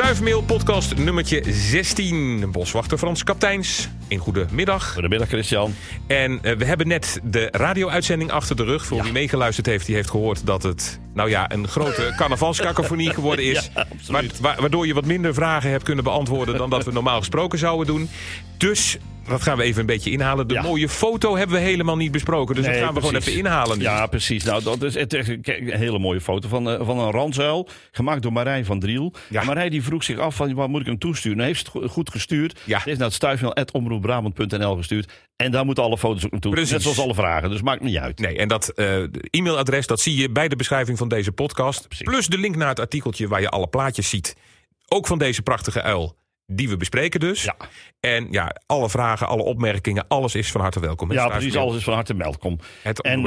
Stuifmeel 0.00 0.42
podcast 0.42 0.96
nummertje 0.96 1.42
16. 1.46 2.50
Boswachter 2.52 2.98
Frans 2.98 3.24
Kapteins. 3.24 3.88
Een 4.08 4.18
goede 4.18 4.46
middag. 4.50 4.92
Goedemiddag 4.92 5.28
Christian. 5.28 5.74
En 6.06 6.32
uh, 6.32 6.56
we 6.56 6.64
hebben 6.64 6.88
net 6.88 7.20
de 7.24 7.48
radio-uitzending 7.50 8.30
achter 8.30 8.56
de 8.56 8.64
rug. 8.64 8.86
Voor 8.86 8.96
ja. 8.96 9.02
wie 9.02 9.12
meegeluisterd 9.12 9.66
heeft, 9.66 9.86
die 9.86 9.94
heeft 9.94 10.10
gehoord 10.10 10.46
dat 10.46 10.62
het... 10.62 11.00
nou 11.14 11.30
ja, 11.30 11.52
een 11.52 11.68
grote 11.68 12.12
carnavalskakofonie 12.16 13.10
geworden 13.10 13.44
is. 13.44 13.70
Ja, 13.74 14.22
wa 14.40 14.54
waardoor 14.60 14.86
je 14.86 14.94
wat 14.94 15.04
minder 15.04 15.34
vragen 15.34 15.70
hebt 15.70 15.84
kunnen 15.84 16.04
beantwoorden... 16.04 16.56
dan 16.56 16.70
dat 16.70 16.84
we 16.84 16.92
normaal 16.92 17.18
gesproken 17.18 17.58
zouden 17.58 17.86
doen. 17.86 18.08
Dus 18.56 18.98
dat 19.28 19.42
gaan 19.42 19.56
we 19.56 19.62
even 19.62 19.80
een 19.80 19.86
beetje 19.86 20.10
inhalen. 20.10 20.48
De 20.48 20.54
Ja. 20.54 20.62
mooie 20.62 20.88
foto 20.88 21.36
hebben 21.36 21.56
we 21.56 21.62
helemaal 21.62 21.96
niet 21.96 22.12
besproken. 22.12 22.54
Dus 22.54 22.64
Nee, 22.64 22.74
dat 22.74 22.84
gaan 22.84 22.94
we 22.94 23.00
gewoon 23.00 23.14
even 23.16 23.34
inhalen. 23.36 23.78
nu. 23.78 23.84
Ja, 23.84 24.06
precies. 24.06 24.44
Nou, 24.44 24.62
dat 24.62 24.82
is 24.82 24.94
een 24.94 25.40
hele 25.78 25.98
mooie 25.98 26.20
foto 26.20 26.48
van, 26.48 26.70
eh, 26.70 26.86
van 26.86 26.98
een 26.98 27.10
ranzuil. 27.10 27.68
Gemaakt 27.92 28.22
door 28.22 28.32
Marij 28.32 28.64
van 28.64 28.80
Driel. 28.80 29.14
Ja. 29.28 29.44
Marij 29.44 29.68
die 29.68 29.82
vroeg 29.82 30.04
zich 30.04 30.18
af 30.18 30.34
van 30.34 30.54
waar 30.54 30.68
moet 30.70 30.80
ik 30.80 30.86
hem 30.86 30.98
toesturen? 30.98 31.36
Nou, 31.36 31.48
heeft 31.48 31.60
ze 31.66 31.70
het 31.72 31.82
go- 31.82 31.88
goed 31.88 32.10
gestuurd. 32.10 32.60
Ja. 32.64 32.78
Het 32.78 32.86
is 32.86 32.96
naar 32.96 33.06
het 33.06 33.14
stuifmail.omroepbrabant.nl 33.16 34.76
gestuurd. 34.76 35.12
En 35.36 35.50
daar 35.50 35.64
moeten 35.64 35.84
alle 35.84 35.98
foto's 35.98 36.24
ook 36.24 36.30
naartoe. 36.30 36.52
Precies. 36.52 36.70
Net 36.72 36.82
zoals 36.82 36.98
alle 37.00 37.14
vragen. 37.14 37.50
Dus 37.50 37.62
maakt 37.62 37.80
niet 37.82 37.96
uit. 37.96 38.18
Nee, 38.18 38.38
en 38.38 38.48
dat 38.48 38.68
eh, 38.68 39.02
e-mailadres 39.30 39.86
dat 39.86 40.00
zie 40.00 40.16
je 40.16 40.30
bij 40.30 40.48
de 40.48 40.56
beschrijving 40.56 40.98
van 40.98 41.08
deze 41.08 41.32
podcast. 41.32 41.88
Plus 42.04 42.26
de 42.26 42.38
link 42.38 42.56
naar 42.56 42.68
het 42.68 42.80
artikeltje 42.80 43.28
waar 43.28 43.40
je 43.40 43.48
alle 43.48 43.66
plaatjes 43.68 44.08
ziet. 44.08 44.36
Ook 44.88 45.06
van 45.06 45.18
deze 45.18 45.42
prachtige 45.42 45.82
uil. 45.82 46.16
Die 46.52 46.68
we 46.68 46.76
bespreken 46.76 47.20
dus. 47.20 47.42
Ja. 47.42 47.56
En 48.00 48.26
ja, 48.30 48.56
alle 48.66 48.90
vragen, 48.90 49.26
alle 49.26 49.42
opmerkingen, 49.42 50.04
alles 50.08 50.34
is 50.34 50.50
van 50.50 50.60
harte 50.60 50.80
welkom. 50.80 51.12
Ja, 51.12 51.28
precies. 51.28 51.56
Alles 51.56 51.76
is 51.76 51.84
van 51.84 51.94
harte 51.94 52.16
welkom. 52.16 52.58
Het 52.82 53.02
En, 53.02 53.20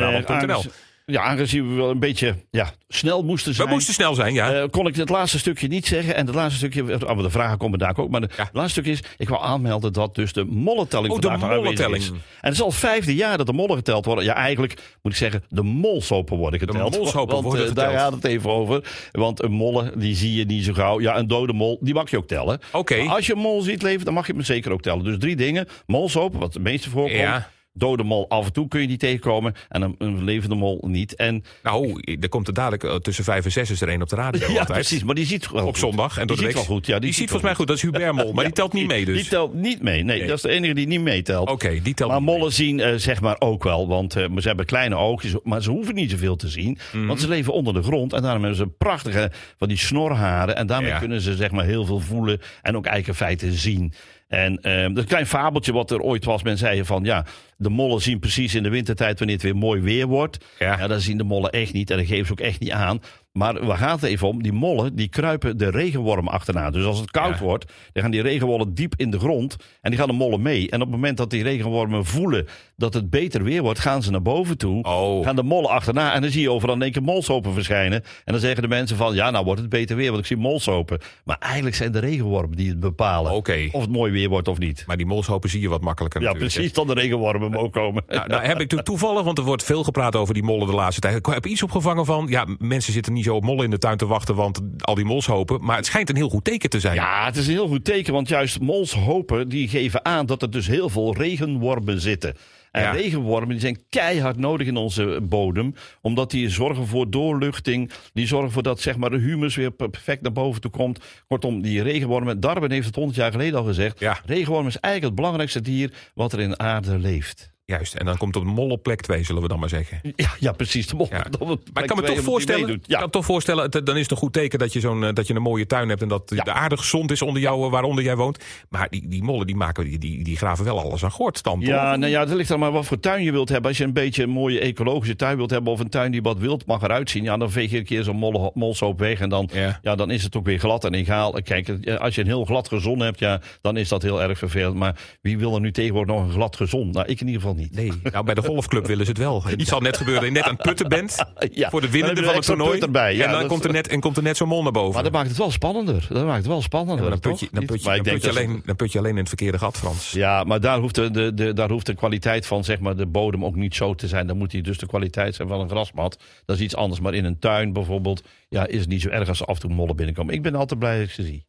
ja, 1.06 1.22
aangezien 1.22 1.70
we 1.70 1.76
wel 1.76 1.90
een 1.90 2.00
beetje 2.00 2.36
ja, 2.52 2.72
snel 2.88 3.24
moesten 3.24 3.50
We 3.52 3.56
zijn. 3.58 3.70
moesten 3.70 3.94
snel 3.94 4.14
zijn, 4.16 4.34
ja. 4.34 4.54
Eh, 4.54 4.70
kon 4.70 4.88
ik 4.88 4.96
het 4.96 5.10
laatste 5.10 5.40
stukje 5.40 5.68
niet 5.68 5.86
zeggen. 5.88 6.16
En 6.16 6.26
het 6.26 6.36
laatste 6.36 6.58
stukje, 6.58 7.08
oh, 7.08 7.18
de 7.22 7.30
vragen 7.30 7.58
komen 7.58 7.80
daar 7.80 7.98
ook. 7.98 8.10
Maar 8.10 8.22
het 8.22 8.34
Ja. 8.38 8.50
laatste 8.54 8.72
stukje 8.72 8.92
is, 8.92 9.00
ik 9.18 9.28
wil 9.28 9.44
aanmelden 9.44 9.94
dat 9.94 10.16
dus 10.16 10.34
de 10.34 10.44
mollentelling 10.46 11.14
Oh, 11.14 11.20
de 11.20 11.28
vandaag 11.28 11.50
aanwezig 11.50 11.64
mollentelling. 11.78 12.04
is. 12.04 12.10
En 12.10 12.16
het 12.42 12.54
is 12.54 12.62
al 12.62 12.68
het 12.68 12.76
vijfde 12.78 13.16
jaar 13.16 13.38
dat 13.38 13.46
de 13.46 13.54
mollen 13.54 13.76
geteld 13.76 14.06
worden. 14.06 14.24
Ja, 14.24 14.34
eigenlijk 14.34 14.74
moet 15.02 15.12
ik 15.12 15.18
zeggen, 15.18 15.44
de 15.50 15.62
molshopen 15.64 16.38
worden 16.38 16.60
geteld. 16.60 16.98
molshopen 16.98 17.34
Want, 17.34 17.44
worden 17.46 17.62
eh, 17.64 17.68
geteld. 17.70 17.90
Daar 17.90 18.00
gaat 18.00 18.14
het 18.14 18.24
even 18.26 18.50
over. 18.50 18.84
Want 19.12 19.44
een 19.44 19.52
mollen, 19.52 20.00
die 20.00 20.16
zie 20.16 20.34
je 20.34 20.46
niet 20.46 20.64
zo 20.64 20.74
gauw. 20.74 21.00
Ja, 21.02 21.18
een 21.18 21.28
dode 21.28 21.54
mol, 21.54 21.78
die 21.82 21.94
mag 21.94 22.10
je 22.10 22.18
ook 22.18 22.28
tellen. 22.28 22.60
Oké. 22.72 22.96
Als 23.08 23.26
je 23.26 23.34
een 23.34 23.40
mol 23.40 23.62
ziet 23.62 23.82
leven, 23.82 24.06
dan 24.06 24.14
mag 24.14 24.28
je 24.28 24.34
hem 24.34 24.42
zeker 24.44 24.72
ook 24.72 24.82
tellen. 24.82 25.04
Dus 25.04 25.16
drie 25.20 25.36
dingen. 25.36 25.68
Molshopen, 25.86 26.40
wat 26.40 26.54
het 26.54 26.64
meeste 26.64 26.90
voorkomt. 26.90 27.18
Ja. 27.20 27.50
Dode 27.76 28.04
mol, 28.04 28.30
af 28.30 28.46
en 28.46 28.54
toe 28.54 28.68
kun 28.68 28.82
je 28.82 28.88
die 28.88 28.98
tegenkomen. 28.98 29.54
En 29.70 29.82
een, 29.82 29.96
een 29.98 30.24
levende 30.24 30.56
mol 30.56 30.86
niet. 30.88 31.16
En 31.16 31.44
Nou, 31.64 32.02
er 32.22 32.30
komt 32.30 32.48
er 32.48 32.54
dadelijk 32.54 32.84
eh, 32.84 32.96
tussen 32.96 33.24
vijf 33.24 33.46
en 33.46 33.52
zes 33.52 33.70
is 33.72 33.82
er 33.82 33.88
één 33.90 34.02
op 34.02 34.10
de 34.10 34.16
radio. 34.16 34.40
ja, 34.48 34.48
altijd. 34.48 34.68
precies. 34.68 35.04
Maar 35.04 35.16
die 35.16 35.26
ziet 35.26 35.50
wel 35.52 35.62
Op 35.62 35.68
goed. 35.68 35.78
zondag 35.78 36.18
en 36.18 36.28
door 36.28 36.36
die 36.38 36.46
de 36.46 36.52
ziet 36.52 36.60
week. 36.60 36.68
wel 36.68 36.76
goed. 36.78 36.86
Ja, 36.86 36.94
die, 36.94 37.02
die, 37.02 37.14
ziet 37.14 37.24
volgens 37.30 37.44
mij 37.44 37.56
goed. 37.56 37.68
Dat 37.68 37.76
is 37.76 37.82
Hubert 37.82 38.12
Mol, 38.16 38.34
maar 38.34 38.44
die 38.44 38.54
telt 38.54 38.74
niet 38.74 38.88
mee 38.88 39.06
dus. 39.06 39.16
Die 39.18 39.28
telt 39.30 39.54
niet 39.54 39.82
mee. 39.82 40.04
Nee, 40.04 40.18
Nee. 40.20 40.28
dat 40.28 40.36
is 40.36 40.42
de 40.42 40.50
enige 40.50 40.74
die 40.74 40.88
niet 40.88 41.02
meetelt. 41.02 41.50
Oké, 41.50 41.80
die 41.84 41.94
telt 41.94 42.12
Maar 42.12 42.24
mee. 42.24 42.36
mollen 42.38 42.52
zien 42.54 42.80
eh, 42.80 42.94
zeg 42.96 43.22
maar 43.22 43.36
ook 43.40 43.64
wel, 43.64 43.88
want 43.88 44.16
eh, 44.16 44.26
ze 44.38 44.48
hebben 44.48 44.66
kleine 44.66 44.96
oogjes, 44.96 45.36
maar 45.44 45.62
ze 45.62 45.70
hoeven 45.70 45.96
niet 45.96 46.12
zoveel 46.12 46.36
te 46.36 46.48
zien, 46.48 46.78
Mhm. 46.94 47.06
want 47.06 47.20
ze 47.22 47.28
leven 47.28 47.54
onder 47.54 47.74
de 47.74 47.84
grond 47.84 48.14
en 48.14 48.22
daarom 48.22 48.42
hebben 48.42 48.60
ze 48.60 48.68
prachtige 48.78 49.32
van 49.58 49.68
die 49.68 49.78
snorharen 49.78 50.56
en 50.56 50.68
daarmee 50.68 50.90
Ja. 50.92 51.00
kunnen 51.00 51.22
ze 51.22 51.36
zeg 51.36 51.52
maar 51.52 51.66
heel 51.66 51.86
veel 51.86 52.00
voelen 52.00 52.40
en 52.62 52.76
ook 52.78 52.86
eigenlijk 52.86 53.20
in 53.20 53.26
feite 53.26 53.52
zien. 53.58 53.94
En 54.28 54.62
eh, 54.62 54.94
dat 54.94 55.06
klein 55.06 55.28
fabeltje 55.28 55.74
wat 55.74 55.92
er 55.92 56.00
ooit 56.00 56.26
was. 56.26 56.44
Men 56.44 56.58
zei 56.58 56.86
van 56.86 57.04
ja, 57.04 57.26
de 57.64 57.70
mollen 57.70 58.02
zien 58.02 58.20
precies 58.20 58.56
in 58.56 58.64
de 58.64 58.70
wintertijd 58.70 59.18
wanneer 59.18 59.36
het 59.36 59.46
weer 59.46 59.56
mooi 59.56 59.82
weer 59.82 60.08
wordt. 60.08 60.38
Ja. 60.60 60.78
Ja, 60.78 60.88
dat 60.88 61.02
zien 61.02 61.18
de 61.18 61.24
mollen 61.24 61.52
echt 61.52 61.74
niet 61.74 61.92
en 61.92 61.98
dat 61.98 62.06
geven 62.06 62.26
ze 62.26 62.32
ook 62.32 62.40
echt 62.40 62.60
niet 62.60 62.72
aan. 62.72 63.00
Maar 63.32 63.54
we 63.68 63.76
gaan 63.76 63.92
het 63.96 64.04
even 64.04 64.28
om, 64.28 64.44
die 64.44 64.52
mollen 64.52 64.96
die 64.96 65.08
kruipen 65.08 65.58
de 65.58 65.70
regenworm 65.70 66.28
achterna. 66.28 66.70
Dus 66.70 66.86
als 66.86 67.00
het 67.00 67.12
koud 67.12 67.38
Ja. 67.38 67.44
wordt, 67.44 67.72
dan 67.94 68.04
gaan 68.04 68.12
die 68.12 68.22
regenwormen 68.22 68.74
diep 68.74 68.94
in 68.98 69.12
de 69.12 69.20
grond 69.20 69.56
en 69.82 69.90
die 69.90 70.00
gaan 70.00 70.08
de 70.08 70.14
mollen 70.14 70.42
mee. 70.42 70.70
En 70.70 70.76
op 70.82 70.88
het 70.88 70.96
moment 70.96 71.18
dat 71.18 71.30
die 71.30 71.44
regenwormen 71.44 72.06
voelen 72.06 72.48
dat 72.78 72.94
het 72.94 73.10
beter 73.10 73.44
weer 73.44 73.62
wordt, 73.62 73.80
gaan 73.80 74.04
ze 74.04 74.12
naar 74.12 74.22
boven 74.22 74.58
toe. 74.58 74.84
Oh. 74.84 75.26
Gaan 75.26 75.36
de 75.36 75.44
mollen 75.44 75.70
achterna 75.70 76.14
en 76.14 76.22
dan 76.22 76.32
zie 76.32 76.42
je 76.42 76.52
overal 76.52 76.76
in 76.76 76.82
één 76.82 76.92
keer 76.92 77.04
molsopen 77.04 77.54
verschijnen. 77.54 78.04
En 78.26 78.32
dan 78.34 78.40
zeggen 78.40 78.62
de 78.62 78.68
mensen 78.68 78.98
van, 78.98 79.16
ja 79.16 79.30
nou 79.32 79.46
wordt 79.46 79.62
het 79.62 79.70
beter 79.70 79.96
weer, 79.96 80.08
want 80.08 80.20
ik 80.20 80.26
zie 80.28 80.38
molsopen. 80.38 81.00
Maar 81.24 81.38
eigenlijk 81.40 81.76
zijn 81.76 81.92
de 81.92 82.00
regenwormen 82.00 82.58
die 82.58 82.70
het 82.70 82.80
bepalen. 82.80 83.32
Of 83.72 83.82
het 83.82 83.90
mooi 83.90 84.12
weer 84.12 84.30
wordt 84.30 84.48
of 84.48 84.58
niet. 84.58 84.84
Maar 84.88 84.98
die 84.98 85.06
molshopen 85.06 85.50
zie 85.50 85.62
je 85.62 85.70
wat 85.70 85.82
makkelijker 85.82 86.22
Ja, 86.22 86.34
precies, 86.34 86.74
dan 86.74 86.88
de 86.88 86.94
regenwormen 86.94 87.52
komen. 87.70 88.04
Nou, 88.08 88.28
nou 88.28 88.44
heb 88.44 88.60
ik 88.62 88.70
to- 88.70 88.78
toevallig, 88.82 89.24
want 89.24 89.38
er 89.38 89.44
wordt 89.44 89.64
veel 89.64 89.84
gepraat 89.84 90.16
over 90.16 90.34
die 90.34 90.44
mollen 90.44 90.68
de 90.68 90.74
laatste 90.74 91.02
tijd. 91.02 91.16
Ik 91.16 91.26
heb 91.26 91.46
iets 91.46 91.64
opgevangen 91.64 92.06
van, 92.06 92.26
ja, 92.30 92.48
mensen 92.60 92.94
zitten 92.94 93.14
niet 93.14 93.24
zo 93.24 93.36
op 93.36 93.44
mollen 93.44 93.64
in 93.64 93.70
de 93.70 93.78
tuin 93.78 93.98
te 93.98 94.06
wachten, 94.06 94.36
want 94.36 94.62
al 94.80 94.96
die 94.96 95.06
molshopen. 95.06 95.66
Maar 95.66 95.76
het 95.76 95.86
schijnt 95.86 96.10
een 96.10 96.16
heel 96.16 96.30
goed 96.30 96.44
teken 96.44 96.70
te 96.70 96.80
zijn. 96.80 96.96
Ja, 96.96 97.26
het 97.26 97.36
is 97.36 97.48
een 97.48 97.54
heel 97.54 97.68
goed 97.68 97.86
teken, 97.86 98.14
want 98.14 98.28
juist 98.28 98.60
molshopen 98.60 99.50
die 99.50 99.68
geven 99.68 100.06
aan 100.06 100.26
dat 100.26 100.42
er 100.42 100.52
dus 100.52 100.68
heel 100.68 100.90
veel 100.90 101.16
regenwormen 101.16 102.02
zitten. 102.02 102.36
En 102.74 102.82
Ja. 102.82 102.92
regenwormen 102.92 103.50
die 103.50 103.60
zijn 103.60 103.80
keihard 103.90 104.38
nodig 104.38 104.68
in 104.68 104.76
onze 104.76 105.20
bodem, 105.24 105.74
omdat 106.02 106.32
die 106.32 106.50
zorgen 106.50 106.88
voor 106.88 107.10
doorluchting, 107.10 107.92
die 108.14 108.28
zorgen 108.28 108.52
voor 108.52 108.64
dat 108.64 108.80
zeg 108.80 108.98
maar, 108.98 109.10
de 109.10 109.18
humus 109.18 109.56
weer 109.56 109.72
perfect 109.72 110.22
naar 110.22 110.32
boven 110.32 110.62
toe 110.62 110.72
komt. 110.72 111.00
Kortom, 111.28 111.62
die 111.62 111.82
regenwormen, 111.82 112.40
Darwin 112.40 112.72
heeft 112.72 112.86
het 112.86 112.96
honderd 112.96 113.16
jaar 113.18 113.32
geleden 113.32 113.60
al 113.60 113.66
gezegd, 113.66 114.00
Ja. 114.00 114.20
regenworm 114.26 114.68
is 114.68 114.78
eigenlijk 114.80 115.04
het 115.06 115.16
belangrijkste 115.16 115.62
dier 115.62 115.94
wat 116.14 116.34
er 116.34 116.40
in 116.40 116.50
de 116.50 116.58
aarde 116.58 117.00
leeft. 117.00 117.52
Juist, 117.74 117.94
en 117.94 118.06
dan 118.06 118.18
komt 118.18 118.36
op 118.36 118.44
de 118.44 118.50
mol 118.50 118.70
op 118.70 118.84
plek 118.84 119.02
2, 119.02 119.24
zullen 119.24 119.42
we 119.42 119.48
dan 119.48 119.60
maar 119.60 119.70
zeggen. 119.70 120.00
Ja, 120.16 120.30
ja 120.40 120.52
precies. 120.52 120.88
De 120.88 120.96
mol, 120.96 121.08
Ja. 121.12 121.24
dat 121.30 121.40
Maar 121.74 121.84
ik 121.84 121.90
kan 121.90 121.98
me 121.98 122.04
toch 122.04 122.20
voorstellen, 122.22 122.70
ik 122.88 122.98
kan 122.98 123.10
toch 123.10 123.26
voorstellen 123.26 123.64
het- 123.70 123.86
dan 123.86 123.96
is 123.96 124.02
het 124.02 124.12
een 124.12 124.18
goed 124.18 124.34
teken 124.34 124.60
dat 124.60 124.74
je, 124.74 124.80
zo'n, 124.80 125.04
eh, 125.04 125.14
dat 125.14 125.28
je 125.28 125.34
een 125.36 125.42
mooie 125.42 125.66
tuin 125.66 125.90
hebt 125.90 126.02
en 126.02 126.08
dat 126.08 126.32
Ja. 126.36 126.44
de 126.44 126.52
aarde 126.54 126.78
gezond 126.78 127.12
is 127.12 127.22
onder 127.22 127.42
jou, 127.42 127.66
eh, 127.66 127.72
waaronder 127.72 128.04
jij 128.04 128.16
woont. 128.16 128.44
Maar 128.70 128.88
die, 128.90 129.08
die 129.08 129.24
mollen 129.24 129.48
die, 129.48 129.56
maken, 129.56 129.84
die, 129.84 129.98
die, 130.00 130.24
die 130.24 130.38
graven 130.38 130.66
wel 130.66 130.80
alles 130.80 131.04
aan 131.04 131.12
gort 131.12 131.44
dan, 131.44 131.60
Ja, 131.60 131.90
toch? 131.90 132.00
nou 132.00 132.12
ja, 132.12 132.20
het 132.20 132.30
ligt 132.34 132.50
er 132.50 132.60
maar 132.60 132.72
wat 132.72 132.86
voor 132.86 133.00
tuin 133.00 133.24
je 133.24 133.32
wilt 133.32 133.50
hebben. 133.50 133.68
Als 133.70 133.78
je 133.78 133.84
een 133.84 133.94
beetje 133.94 134.24
een 134.24 134.30
mooie 134.30 134.60
ecologische 134.60 135.16
tuin 135.16 135.38
wilt 135.38 135.50
hebben... 135.50 135.72
of 135.74 135.80
een 135.80 135.90
tuin 135.90 136.12
die 136.12 136.22
wat 136.22 136.38
wild 136.38 136.66
mag 136.66 136.82
eruit 136.82 137.10
zien... 137.10 137.24
Ja, 137.24 137.38
dan 137.38 137.52
veeg 137.52 137.72
je 137.72 137.78
een 137.78 137.86
keer 137.86 138.04
zo'n 138.04 138.16
molle- 138.16 138.52
molshoop 138.54 139.00
weg... 139.00 139.20
en 139.20 139.30
dan, 139.30 139.50
Ja. 139.54 139.80
ja. 139.82 139.96
dan 139.96 140.12
is 140.12 140.24
het 140.24 140.36
ook 140.36 140.46
weer 140.46 140.60
glad 140.60 140.84
en 140.86 140.94
egaal. 140.94 141.32
Kijk, 141.44 141.70
als 142.00 142.16
je 142.16 142.22
een 142.22 142.28
heel 142.28 142.46
glad 142.46 142.68
gezond 142.68 143.02
hebt... 143.02 143.20
Ja, 143.20 143.42
dan 143.62 143.78
is 143.78 143.90
dat 143.90 144.02
heel 144.02 144.22
erg 144.22 144.38
vervelend. 144.38 144.76
Maar 144.76 144.96
wie 145.22 145.38
wil 145.38 145.54
er 145.56 145.62
nu 145.62 145.72
tegenwoordig 145.72 146.16
nog 146.16 146.26
een 146.26 146.32
glad 146.32 146.56
gezond? 146.56 146.94
Nou, 146.94 147.06
ik 147.08 147.22
in 147.22 147.28
ieder 147.28 147.42
geval 147.42 147.56
niet. 147.58 147.63
Nee, 147.72 147.92
nou, 148.12 148.26
bij 148.26 148.34
de 148.34 148.42
golfclub 148.44 148.88
willen 148.88 149.06
ze 149.06 149.12
het 149.12 149.20
wel. 149.20 149.44
Het 149.44 149.68
zal 149.68 149.80
net 149.80 149.98
gebeuren 149.98 150.24
dat 150.24 150.32
je 150.32 150.38
net 150.38 150.48
aan 150.50 150.54
het 150.56 150.64
putten 150.66 150.90
bent 150.90 151.16
Ja, 151.52 151.70
voor 151.70 151.82
de 151.82 151.90
winnende 151.90 152.24
van 152.24 152.36
het 152.36 152.46
toernooi. 152.46 152.80
erbij. 152.80 153.16
Ja, 153.16 153.26
en 153.26 153.32
dan 153.32 153.40
dat- 153.40 153.50
komt, 153.50 153.66
er 153.66 153.72
net, 153.72 153.88
en 153.88 154.00
komt 154.00 154.18
er 154.18 154.24
net 154.24 154.38
zo'n 154.38 154.48
mol 154.48 154.64
naar 154.64 154.72
boven. 154.72 154.94
Maar 154.94 155.04
dat 155.04 155.12
maakt 155.12 155.28
het 155.28 155.38
wel 155.38 155.52
spannender. 155.52 156.06
Dat 156.10 156.26
maakt 156.26 156.38
het 156.38 156.48
wel 156.48 156.62
spannender. 156.62 157.04
Ja, 157.04 157.10
dan, 157.10 157.20
put 157.20 157.40
je, 157.40 157.48
dan, 157.52 157.66
put 157.66 157.82
je, 157.82 157.88
Maar 157.88 157.98
dan, 157.98 158.06
ik 158.06 158.12
put 158.12 158.22
denk 158.22 158.34
je 158.36 158.40
dat- 158.42 158.50
alleen, 158.50 158.62
dan 158.66 158.76
put 158.76 158.92
je 158.92 158.98
alleen 159.00 159.12
in 159.12 159.18
het 159.18 159.28
verkeerde 159.28 159.58
gat, 159.60 159.78
Frans. 159.78 160.12
Ja, 160.12 160.44
maar 160.44 160.60
daar 160.60 160.80
hoeft 160.80 160.96
de, 160.96 161.12
de, 161.12 161.34
de, 161.34 161.54
daar 161.54 161.70
hoeft 161.70 161.86
de 161.86 161.94
kwaliteit 161.96 162.46
van 162.46 162.64
zeg 162.64 162.80
maar, 162.80 162.96
de 162.96 163.06
bodem 163.06 163.46
ook 163.46 163.56
niet 163.56 163.76
zo 163.76 163.94
te 163.94 164.08
zijn. 164.08 164.28
Dan 164.28 164.38
moet 164.38 164.52
die 164.52 164.62
dus 164.62 164.78
de 164.78 164.86
kwaliteit 164.86 165.36
zijn 165.36 165.48
van 165.48 165.60
een 165.60 165.70
grasmat. 165.70 166.20
Dat 166.46 166.56
is 166.56 166.62
iets 166.62 166.76
anders. 166.76 167.02
Maar 167.02 167.14
in 167.14 167.26
een 167.26 167.40
tuin 167.40 167.74
bijvoorbeeld 167.74 168.24
ja, 168.50 168.68
is 168.68 168.80
het 168.80 168.90
niet 168.90 169.02
zo 169.02 169.10
erg 169.10 169.28
als 169.30 169.40
er 169.40 169.46
af 169.46 169.56
en 169.56 169.62
toe 169.62 169.70
mollen 169.74 169.96
binnenkomen. 169.96 170.34
Ik 170.34 170.42
ben 170.42 170.56
altijd 170.56 170.80
blij 170.80 170.98
dat 171.00 171.08
ik 171.08 171.14
ze 171.14 171.24
zie. 171.24 171.46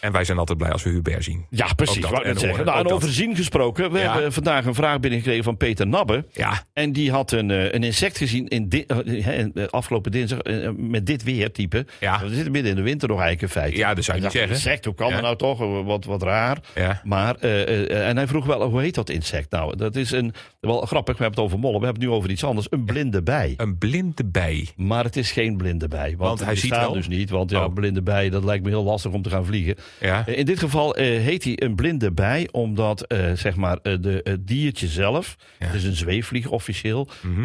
En 0.00 0.12
wij 0.12 0.24
zijn 0.24 0.38
altijd 0.38 0.58
blij 0.58 0.70
als 0.72 0.82
we 0.82 0.90
Hubert 0.90 1.24
zien. 1.24 1.46
Ja, 1.50 1.72
precies. 1.76 2.00
Dat, 2.00 2.22
en 2.22 2.38
zeggen. 2.38 2.64
Nou, 2.64 2.82
dat. 2.82 2.92
over 2.92 3.08
zien 3.12 3.36
gesproken. 3.36 3.92
We 3.92 3.98
Ja. 3.98 4.12
hebben 4.12 4.32
vandaag 4.32 4.64
een 4.64 4.74
vraag 4.74 5.00
binnengekregen 5.00 5.44
van 5.44 5.56
Peter 5.56 5.86
Nabbe. 5.86 6.24
Ja, 6.32 6.62
En 6.72 6.92
die 6.92 7.10
had 7.10 7.32
een, 7.32 7.50
eh, 7.50 7.72
een 7.72 7.82
insect 7.82 8.18
gezien 8.18 8.48
in 8.48 8.68
di- 8.68 8.84
eh, 8.86 9.38
eh, 9.40 9.66
afgelopen 9.70 10.12
dinsdag 10.12 10.38
met 10.76 11.06
dit 11.06 11.22
weertype. 11.22 11.86
Ja. 12.00 12.20
We 12.20 12.34
zitten 12.34 12.52
midden 12.52 12.70
in 12.70 12.76
de 12.76 12.82
winter 12.82 13.08
nog 13.08 13.20
eigenlijk 13.20 13.54
in 13.54 13.60
feite. 13.60 13.78
Ja, 13.78 13.94
dat 13.94 14.04
zou 14.04 14.16
je 14.16 14.22
niet 14.22 14.32
zeggen. 14.32 14.52
Insect, 14.54 14.84
hoe 14.84 14.94
kan 14.94 15.08
Ja. 15.08 15.12
dat 15.12 15.22
nou 15.22 15.36
toch? 15.36 15.84
Wat, 15.84 16.04
wat 16.04 16.22
raar. 16.22 16.58
ja. 16.74 17.00
Maar, 17.04 17.34
en 17.34 18.16
hij 18.16 18.26
vroeg 18.26 18.46
wel, 18.46 18.68
hoe 18.70 18.80
heet 18.80 18.94
dat 18.94 19.08
insect 19.10 19.50
nou? 19.50 19.76
Dat 19.76 19.96
is 19.96 20.10
een, 20.10 20.32
wel 20.60 20.80
grappig, 20.80 21.16
we 21.16 21.22
hebben 21.22 21.40
het 21.42 21.50
over 21.52 21.58
mollen. 21.62 21.78
We 21.80 21.84
hebben 21.84 22.02
het 22.02 22.10
nu 22.12 22.16
over 22.18 22.30
iets 22.30 22.44
anders. 22.44 22.66
Een 22.70 22.84
blinde 22.84 23.22
bij. 23.22 23.54
Een 23.56 23.78
blinde 23.78 24.24
bij. 24.24 24.68
Maar 24.76 25.04
het 25.04 25.16
is 25.16 25.32
geen 25.32 25.56
blinde 25.56 25.88
bij. 25.88 26.08
Want, 26.16 26.18
Want 26.18 26.44
hij 26.44 26.56
ziet 26.56 26.70
wel? 26.70 26.92
dus 26.92 27.08
niet. 27.08 27.30
Want 27.30 27.50
ja, 27.50 27.64
Oh. 27.64 27.74
blinde 27.74 28.02
bij, 28.02 28.30
dat 28.30 28.44
lijkt 28.44 28.64
me 28.64 28.70
heel 28.70 28.84
lastig 28.84 29.12
om 29.12 29.22
te 29.22 29.30
gaan 29.30 29.44
vliegen. 29.46 29.76
Ja. 30.00 30.26
Eh, 30.26 30.38
In 30.38 30.44
dit 30.44 30.58
geval 30.58 30.94
eh, 30.96 31.04
heet 31.04 31.44
hij 31.44 31.52
een 31.62 31.74
blinde 31.74 32.12
bij, 32.12 32.48
omdat 32.52 33.02
eh, 33.06 33.32
zeg 33.34 33.56
maar, 33.56 33.78
de, 33.82 34.20
het 34.22 34.46
diertje 34.46 34.86
zelf, 34.86 35.36
Ja. 35.58 35.66
het 35.66 35.74
is 35.74 35.84
een 35.84 35.96
zweefvlieg 35.96 36.48
officieel, 36.48 37.08
Mhm. 37.22 37.44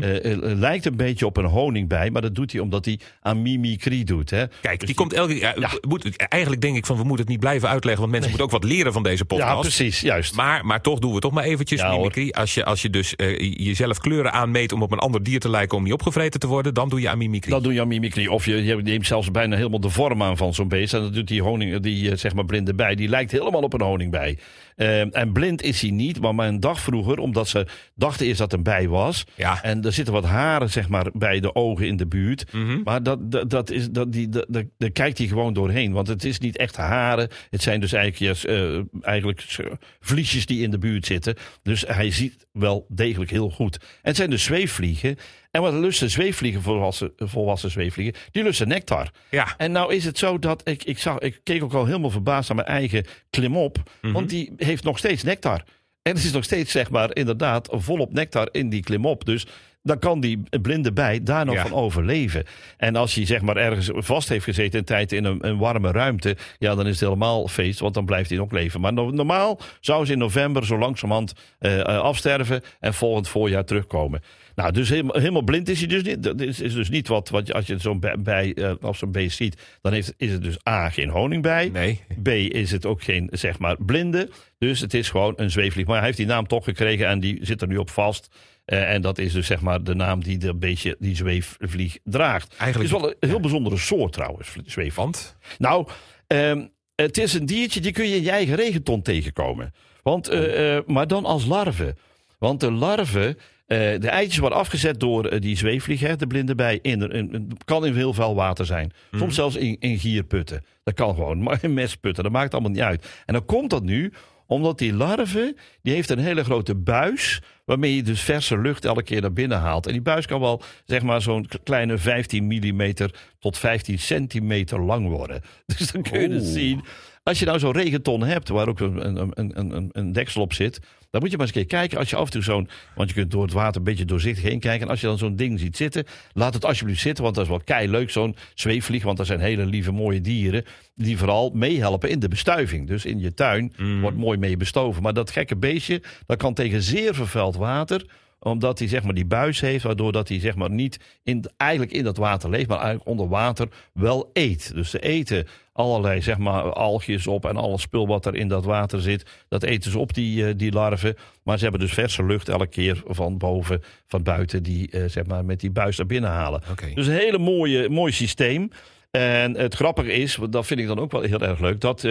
lijkt 0.60 0.86
een 0.86 0.96
beetje 0.96 1.26
op 1.26 1.38
een 1.38 1.46
honingbij. 1.46 2.10
Maar 2.12 2.22
dat 2.22 2.36
doet 2.36 2.52
hij 2.52 2.62
omdat 2.62 2.86
hij 2.86 3.00
aan 3.22 3.42
mimicry 3.42 4.04
doet. 4.04 4.30
Hè? 4.30 4.44
Kijk, 4.62 4.80
Dus 4.80 4.88
die 4.88 4.98
komt 4.98 5.14
elke 5.14 5.40
ja, 5.40 5.54
Ja. 5.60 5.70
moet, 5.88 6.16
Eigenlijk 6.16 6.62
denk 6.62 6.78
ik 6.78 6.86
van, 6.86 6.96
we 6.98 7.04
moeten 7.04 7.20
het 7.22 7.30
niet 7.30 7.40
blijven 7.40 7.70
uitleggen, 7.70 8.00
want 8.02 8.12
mensen 8.12 8.30
moeten 8.32 8.48
ook 8.56 8.62
wat 8.62 8.72
leren 8.72 8.94
van 8.94 9.04
deze 9.04 9.26
podcast. 9.26 9.50
Ja, 9.54 9.60
precies, 9.60 10.00
juist. 10.02 10.36
Maar, 10.36 10.66
maar 10.66 10.82
toch 10.82 11.00
doen 11.00 11.14
we 11.14 11.20
toch 11.20 11.32
maar 11.32 11.44
eventjes, 11.44 11.82
mimicry. 11.82 12.30
Als 12.30 12.54
je, 12.54 12.66
als 12.66 12.82
je 12.82 12.90
dus 12.90 13.14
jezelf 13.40 13.98
kleuren 14.00 14.32
aanmeet 14.34 14.72
om 14.72 14.82
op 14.82 14.92
een 14.92 15.00
ander 15.00 15.24
dier 15.24 15.40
te 15.40 15.50
lijken 15.50 15.78
om 15.78 15.84
niet 15.84 15.94
opgevreten 15.94 16.40
te 16.40 16.48
worden, 16.48 16.74
dan 16.74 16.90
doe 16.90 17.02
je 17.02 17.10
aan 17.10 17.18
mimicry. 17.18 17.52
Dan 17.52 17.64
doe 17.64 17.74
je 17.74 17.82
aan 17.82 17.88
mimicry. 17.88 18.28
Of 18.28 18.46
je, 18.46 18.64
je 18.64 18.76
neemt 18.76 19.08
zelfs 19.08 19.32
bijna 19.32 19.56
helemaal 19.56 19.80
de 19.80 19.90
vorm 19.90 20.24
aan 20.24 20.38
van 20.38 20.54
zo'n 20.54 20.68
beest. 20.68 20.94
En 20.94 21.02
dat 21.02 21.14
doet 21.14 21.28
die 21.28 21.42
honing, 21.42 21.80
die, 21.80 22.16
zeg 22.16 22.34
maar 22.36 22.46
blinde 22.46 22.74
bij. 22.74 22.96
Die 22.96 23.10
lijkt 23.10 23.32
helemaal 23.32 23.62
op 23.62 23.74
een 23.74 23.82
honingbij. 23.82 24.38
Uh, 24.76 25.16
en 25.18 25.32
blind 25.34 25.62
is 25.62 25.82
hij 25.82 25.92
niet, 25.92 26.22
maar, 26.22 26.48
een 26.48 26.60
dag 26.60 26.80
vroeger, 26.80 27.18
omdat 27.18 27.48
ze 27.48 27.66
dachten 27.96 28.26
eerst 28.26 28.38
dat 28.38 28.52
het 28.52 28.60
een 28.60 28.64
bij 28.64 28.88
was. 28.88 29.24
Ja. 29.36 29.64
En 29.64 29.84
er 29.84 29.94
zitten 29.94 30.14
wat 30.14 30.26
haren, 30.26 30.70
zeg 30.70 30.90
maar, 30.90 31.10
bij 31.14 31.40
de 31.40 31.56
ogen 31.56 31.88
in 31.88 31.98
de 31.98 32.08
buurt. 32.08 32.54
Mhm. 32.54 32.82
Maar 32.84 33.04
dat, 33.04 33.32
dat, 33.32 33.50
dat 33.50 33.70
is, 33.70 33.90
dat, 33.90 34.12
die, 34.12 34.30
dat, 34.30 34.46
daar 34.78 34.92
kijkt 34.92 35.18
hij 35.18 35.28
gewoon 35.28 35.54
doorheen. 35.54 35.92
Want 35.92 36.08
het 36.08 36.24
is 36.24 36.40
niet 36.40 36.58
echt 36.58 36.76
haren. 36.76 37.30
Het 37.50 37.62
zijn 37.62 37.80
dus 37.80 37.94
eigenlijk, 37.94 38.44
eh, 38.44 38.80
eigenlijk 39.02 39.56
eh, 39.58 39.66
vliesjes 40.00 40.46
die 40.46 40.62
in 40.62 40.72
de 40.72 40.78
buurt 40.78 41.06
zitten. 41.06 41.36
Dus 41.64 41.84
hij 41.88 42.12
ziet 42.12 42.48
wel 42.52 42.86
degelijk 42.90 43.32
heel 43.32 43.50
goed. 43.50 43.78
En 43.78 43.88
het 44.02 44.16
zijn 44.16 44.30
dus 44.30 44.44
zweefvliegen. 44.44 45.18
En 45.56 45.62
wat 45.62 45.74
lusten 45.74 46.10
zweefvliegen, 46.10 46.62
volwassen, 46.62 47.12
volwassen 47.18 47.72
zweefvliegen? 47.72 48.22
Die 48.32 48.44
lusten 48.44 48.68
nectar. 48.68 49.12
Ja. 49.30 49.54
En 49.58 49.72
nou 49.72 49.94
is 49.94 50.06
het 50.06 50.18
zo 50.18 50.40
dat 50.40 50.62
ik, 50.68 50.84
ik, 50.84 51.00
zag, 51.00 51.20
ik 51.20 51.40
keek 51.44 51.64
ook 51.64 51.74
al 51.74 51.86
helemaal 51.86 52.10
verbaasd 52.10 52.48
naar 52.48 52.58
mijn 52.66 52.78
eigen 52.78 53.06
klimop. 53.30 53.78
Want 54.02 54.30
die 54.30 54.54
heeft 54.58 54.84
nog 54.84 54.98
steeds 54.98 55.24
nectar. 55.24 55.64
En 56.02 56.16
het 56.16 56.24
is 56.24 56.32
nog 56.32 56.44
steeds, 56.44 56.72
zeg 56.72 56.90
maar, 56.90 57.16
inderdaad 57.16 57.68
volop 57.72 58.14
nectar 58.14 58.50
in 58.52 58.70
die 58.70 58.84
klimop. 58.84 59.26
Dus 59.26 59.46
dan 59.86 60.00
kan 60.00 60.20
die 60.20 60.44
blinde 60.62 60.94
bij 60.94 61.24
daar 61.24 61.46
nog 61.46 61.56
Ja. 61.56 61.62
van 61.62 61.74
overleven. 61.74 62.44
En 62.78 62.96
als 62.96 63.16
hij 63.16 63.26
zeg 63.26 63.42
maar 63.42 63.58
ergens 63.58 63.90
vast 63.94 64.30
heeft 64.30 64.44
gezeten 64.44 64.80
een 64.80 64.86
tijd 64.86 65.12
in 65.12 65.24
een, 65.26 65.48
een 65.48 65.58
warme 65.58 65.92
ruimte, 65.92 66.36
ja, 66.60 66.76
dan 66.76 66.86
is 66.88 66.92
het 67.00 67.10
helemaal 67.10 67.48
feest, 67.48 67.80
want 67.80 67.94
dan 67.94 68.06
blijft 68.06 68.30
hij 68.30 68.38
nog 68.40 68.52
leven. 68.52 68.82
Maar 68.82 68.94
no- 68.94 69.10
normaal 69.10 69.60
zou 69.80 70.06
ze 70.06 70.12
in 70.12 70.18
november 70.18 70.66
zo 70.66 70.78
langzamerhand 70.78 71.34
eh, 71.60 71.80
afsterven 71.84 72.62
en 72.80 72.94
volgend 72.94 73.28
voorjaar 73.28 73.66
terugkomen. 73.66 74.22
Nou, 74.56 74.72
dus 74.72 74.90
helemaal, 74.90 75.16
helemaal 75.20 75.42
blind 75.44 75.70
is 75.70 75.80
hij 75.80 75.88
dus 75.88 76.04
niet. 76.04 76.24
Dat 76.24 76.42
is, 76.42 76.62
is 76.62 76.74
dus 76.74 76.90
niet 76.90 77.08
wat, 77.08 77.30
wat 77.30 77.54
als 77.54 77.68
je 77.68 77.78
zo'n 77.78 78.00
bij, 78.00 78.20
bij, 78.20 78.54
eh, 78.54 78.72
als 78.82 78.98
zo'n 78.98 79.12
beest 79.12 79.38
ziet, 79.38 79.62
dan 79.82 79.94
heeft, 79.94 80.14
is 80.18 80.32
het 80.32 80.44
dus 80.44 80.58
A, 80.70 80.90
geen 80.90 81.10
honingbij. 81.10 81.70
Nee. 81.74 82.02
B 82.24 82.28
is 82.28 82.72
het 82.72 82.86
ook 82.86 83.04
geen, 83.04 83.28
zeg 83.32 83.60
maar, 83.60 83.76
blinde. 83.80 84.30
Dus 84.58 84.80
het 84.80 84.94
is 84.94 85.10
gewoon 85.10 85.34
een 85.36 85.52
zweefvlieg. 85.52 85.86
Maar 85.86 85.96
hij 85.98 86.06
heeft 86.06 86.18
die 86.18 86.26
naam 86.26 86.48
toch 86.48 86.64
gekregen 86.64 87.08
en 87.08 87.20
die 87.20 87.40
zit 87.42 87.62
er 87.62 87.68
nu 87.68 87.78
op 87.78 87.90
vast. 87.90 88.36
Eh, 88.66 88.94
en 88.94 89.02
dat 89.02 89.18
is 89.18 89.34
dus 89.34 89.48
zeg 89.48 89.62
maar 89.62 89.84
de 89.84 89.96
naam 89.96 90.24
die 90.24 90.38
de 90.38 90.56
beetje 90.56 90.96
die 91.00 91.16
zweefvlieg 91.16 91.98
draagt. 92.04 92.56
Eigenlijk- 92.58 92.92
het 92.92 93.02
is 93.02 93.06
wel 93.08 93.16
een 93.20 93.30
heel 93.30 93.40
bijzondere 93.40 93.78
soort 93.78 94.14
trouwens. 94.14 94.56
Want? 94.96 95.36
Nou, 95.58 95.88
ehm, 96.28 96.66
het 96.96 97.18
is 97.18 97.34
een 97.34 97.46
diertje 97.46 97.80
die 97.82 97.92
kun 97.92 98.08
je 98.08 98.16
in 98.16 98.24
je 98.24 98.30
eigen 98.32 98.56
regenton 98.56 99.02
tegenkomen. 99.02 99.74
Want, 100.04 100.28
eh, 100.28 100.76
eh, 100.78 100.84
maar 100.86 101.08
dan 101.08 101.26
als 101.26 101.46
larve. 101.46 101.96
Want 102.40 102.60
de 102.60 102.72
larven, 102.72 103.38
de 103.68 104.08
eitjes 104.10 104.38
worden 104.38 104.58
afgezet 104.58 105.00
door 105.00 105.40
die 105.40 105.58
zweefvlieg, 105.58 106.00
hè, 106.00 106.16
de 106.16 106.28
blinde 106.28 106.56
bij. 106.56 106.80
In, 106.82 107.12
in, 107.12 107.34
in- 107.34 107.58
kan 107.66 107.86
in 107.86 107.96
heel 107.96 108.14
veel 108.14 108.36
water 108.36 108.66
zijn. 108.66 108.92
Soms 109.12 109.36
zelfs 109.36 109.56
in, 109.56 109.78
in 109.80 110.00
gierputten. 110.00 110.66
Dat 110.84 110.94
kan 110.94 111.16
gewoon, 111.16 111.42
maar 111.44 111.60
in 111.62 111.74
mesputten, 111.74 112.24
dat 112.24 112.32
maakt 112.32 112.54
allemaal 112.54 112.72
niet 112.72 112.82
uit. 112.82 113.06
En 113.26 113.34
dan 113.34 113.46
komt 113.46 113.70
dat 113.70 113.84
nu 113.84 114.14
omdat 114.48 114.78
die 114.78 114.94
larve, 114.94 115.56
die 115.82 115.94
heeft 115.94 116.10
een 116.10 116.20
hele 116.20 116.44
grote 116.44 116.76
buis... 116.76 117.42
waarmee 117.66 117.96
je 117.96 118.04
dus 118.04 118.22
verse 118.22 118.58
lucht 118.58 118.86
elke 118.86 119.04
keer 119.04 119.22
naar 119.22 119.34
binnen 119.34 119.58
haalt. 119.58 119.86
En 119.86 119.92
die 119.92 120.02
buis 120.02 120.26
kan 120.26 120.40
wel, 120.40 120.62
zeg 120.86 121.02
maar, 121.02 121.22
zo'n 121.22 121.48
kleine 121.64 121.98
15 121.98 122.48
millimeter 122.48 123.14
tot 123.40 123.58
15 123.58 124.00
centimeter 124.00 124.82
lang 124.82 125.08
worden. 125.08 125.42
Dus 125.78 125.92
dan 125.92 126.02
kun 126.02 126.22
je 126.22 126.30
dus 126.30 126.44
Oeh. 126.44 126.54
zien... 126.54 126.84
Als 127.24 127.40
je 127.40 127.46
nou 127.46 127.60
zo'n 127.60 127.72
regenton 127.72 128.24
hebt, 128.24 128.50
waar 128.50 128.68
ook 128.68 128.80
een, 128.80 129.20
een, 129.36 129.60
een, 129.76 129.90
een 129.92 130.12
deksel 130.12 130.42
op 130.42 130.54
zit... 130.54 130.80
dan 131.16 131.24
moet 131.24 131.34
je 131.34 131.38
maar 131.38 131.48
eens 131.48 131.56
een 131.56 131.68
keer 131.68 131.80
kijken. 131.80 131.98
Als 131.98 132.10
je 132.10 132.16
af 132.16 132.26
en 132.26 132.32
toe 132.32 132.44
zo'n... 132.44 132.70
want 132.96 133.10
je 133.10 133.16
kunt 133.16 133.32
door 133.32 133.44
het 133.44 133.54
water 133.54 133.78
een 133.78 133.84
beetje 133.84 134.06
doorzichtig 134.06 134.44
heen 134.44 134.60
kijken... 134.60 134.82
en 134.82 134.90
als 134.90 135.02
je 135.02 135.08
dan 135.08 135.18
zo'n 135.18 135.36
ding 135.36 135.60
ziet 135.60 135.78
zitten, 135.78 136.06
laat 136.34 136.54
het 136.54 136.66
alsjeblieft 136.66 137.02
zitten... 137.02 137.24
want 137.24 137.36
dat 137.36 137.44
is 137.44 137.50
wel 137.50 137.62
kei 137.64 137.90
leuk, 137.90 138.10
zo'n 138.10 138.36
zweefvlieg... 138.54 139.04
want 139.04 139.18
dat 139.18 139.26
zijn 139.26 139.40
hele 139.40 139.66
lieve 139.66 139.92
mooie 139.92 140.22
dieren... 140.22 140.66
die 140.96 141.18
vooral 141.18 141.50
meehelpen 141.54 142.10
in 142.10 142.20
de 142.20 142.28
bestuiving. 142.28 142.88
Dus 142.88 143.06
in 143.06 143.20
je 143.20 143.34
tuin 143.34 143.74
wordt 144.02 144.18
mooi 144.18 144.38
mee 144.38 144.58
bestoven. 144.58 145.02
Maar 145.02 145.14
dat 145.14 145.32
gekke 145.32 145.58
beestje, 145.58 146.02
dat 146.26 146.38
kan 146.38 146.54
tegen 146.54 146.82
zeer 146.82 147.16
vervuild 147.16 147.56
water 147.56 148.06
omdat 148.40 148.80
hij 148.80 148.88
zeg 148.88 149.04
maar 149.04 149.14
die 149.14 149.26
buis 149.26 149.60
heeft, 149.60 149.84
waardoor 149.84 150.12
dat 150.12 150.28
hij 150.28 150.40
zeg 150.40 150.56
maar 150.56 150.72
niet 150.72 151.00
in, 151.24 151.46
eigenlijk 151.58 151.92
in 151.92 152.04
dat 152.04 152.18
water 152.18 152.50
leeft, 152.50 152.68
maar 152.68 152.80
eigenlijk 152.80 153.08
onder 153.10 153.28
water 153.28 153.68
wel 153.94 154.30
eet. 154.34 154.74
Dus 154.74 154.90
ze 154.90 155.00
eten 155.00 155.48
allerlei 155.76 156.22
zeg 156.22 156.38
maar 156.38 156.74
algjes 156.74 157.28
op 157.28 157.46
en 157.46 157.58
alle 157.58 157.80
spul 157.80 158.08
wat 158.08 158.26
er 158.26 158.36
in 158.36 158.48
dat 158.48 158.66
water 158.66 159.02
zit, 159.02 159.26
dat 159.48 159.64
eten 159.64 159.92
ze 159.92 160.00
op 160.00 160.14
die, 160.14 160.48
eh, 160.48 160.54
die 160.58 160.72
larven. 160.72 161.16
Maar 161.44 161.58
ze 161.58 161.64
hebben 161.64 161.82
dus 161.82 161.94
verse 161.94 162.26
lucht 162.26 162.50
elke 162.50 162.68
keer 162.68 163.04
van 163.08 163.38
boven, 163.38 163.82
van 164.06 164.24
buiten, 164.24 164.64
die 164.64 164.90
eh, 164.92 165.04
zeg 165.08 165.26
maar 165.26 165.46
met 165.46 165.60
die 165.60 165.72
buis 165.72 165.98
naar 165.98 166.08
binnen 166.08 166.30
halen. 166.30 166.62
Dus 166.94 167.08
een 167.08 167.14
hele 167.14 167.38
mooie, 167.38 167.90
mooi 167.90 168.12
systeem. 168.12 168.70
En 169.12 169.58
het 169.58 169.76
grappige 169.76 170.14
is, 170.14 170.38
dat 170.50 170.66
vind 170.66 170.80
ik 170.80 170.88
dan 170.88 171.00
ook 171.00 171.12
wel 171.12 171.22
heel 171.22 171.42
erg 171.42 171.60
leuk, 171.60 171.82
dat 171.82 172.04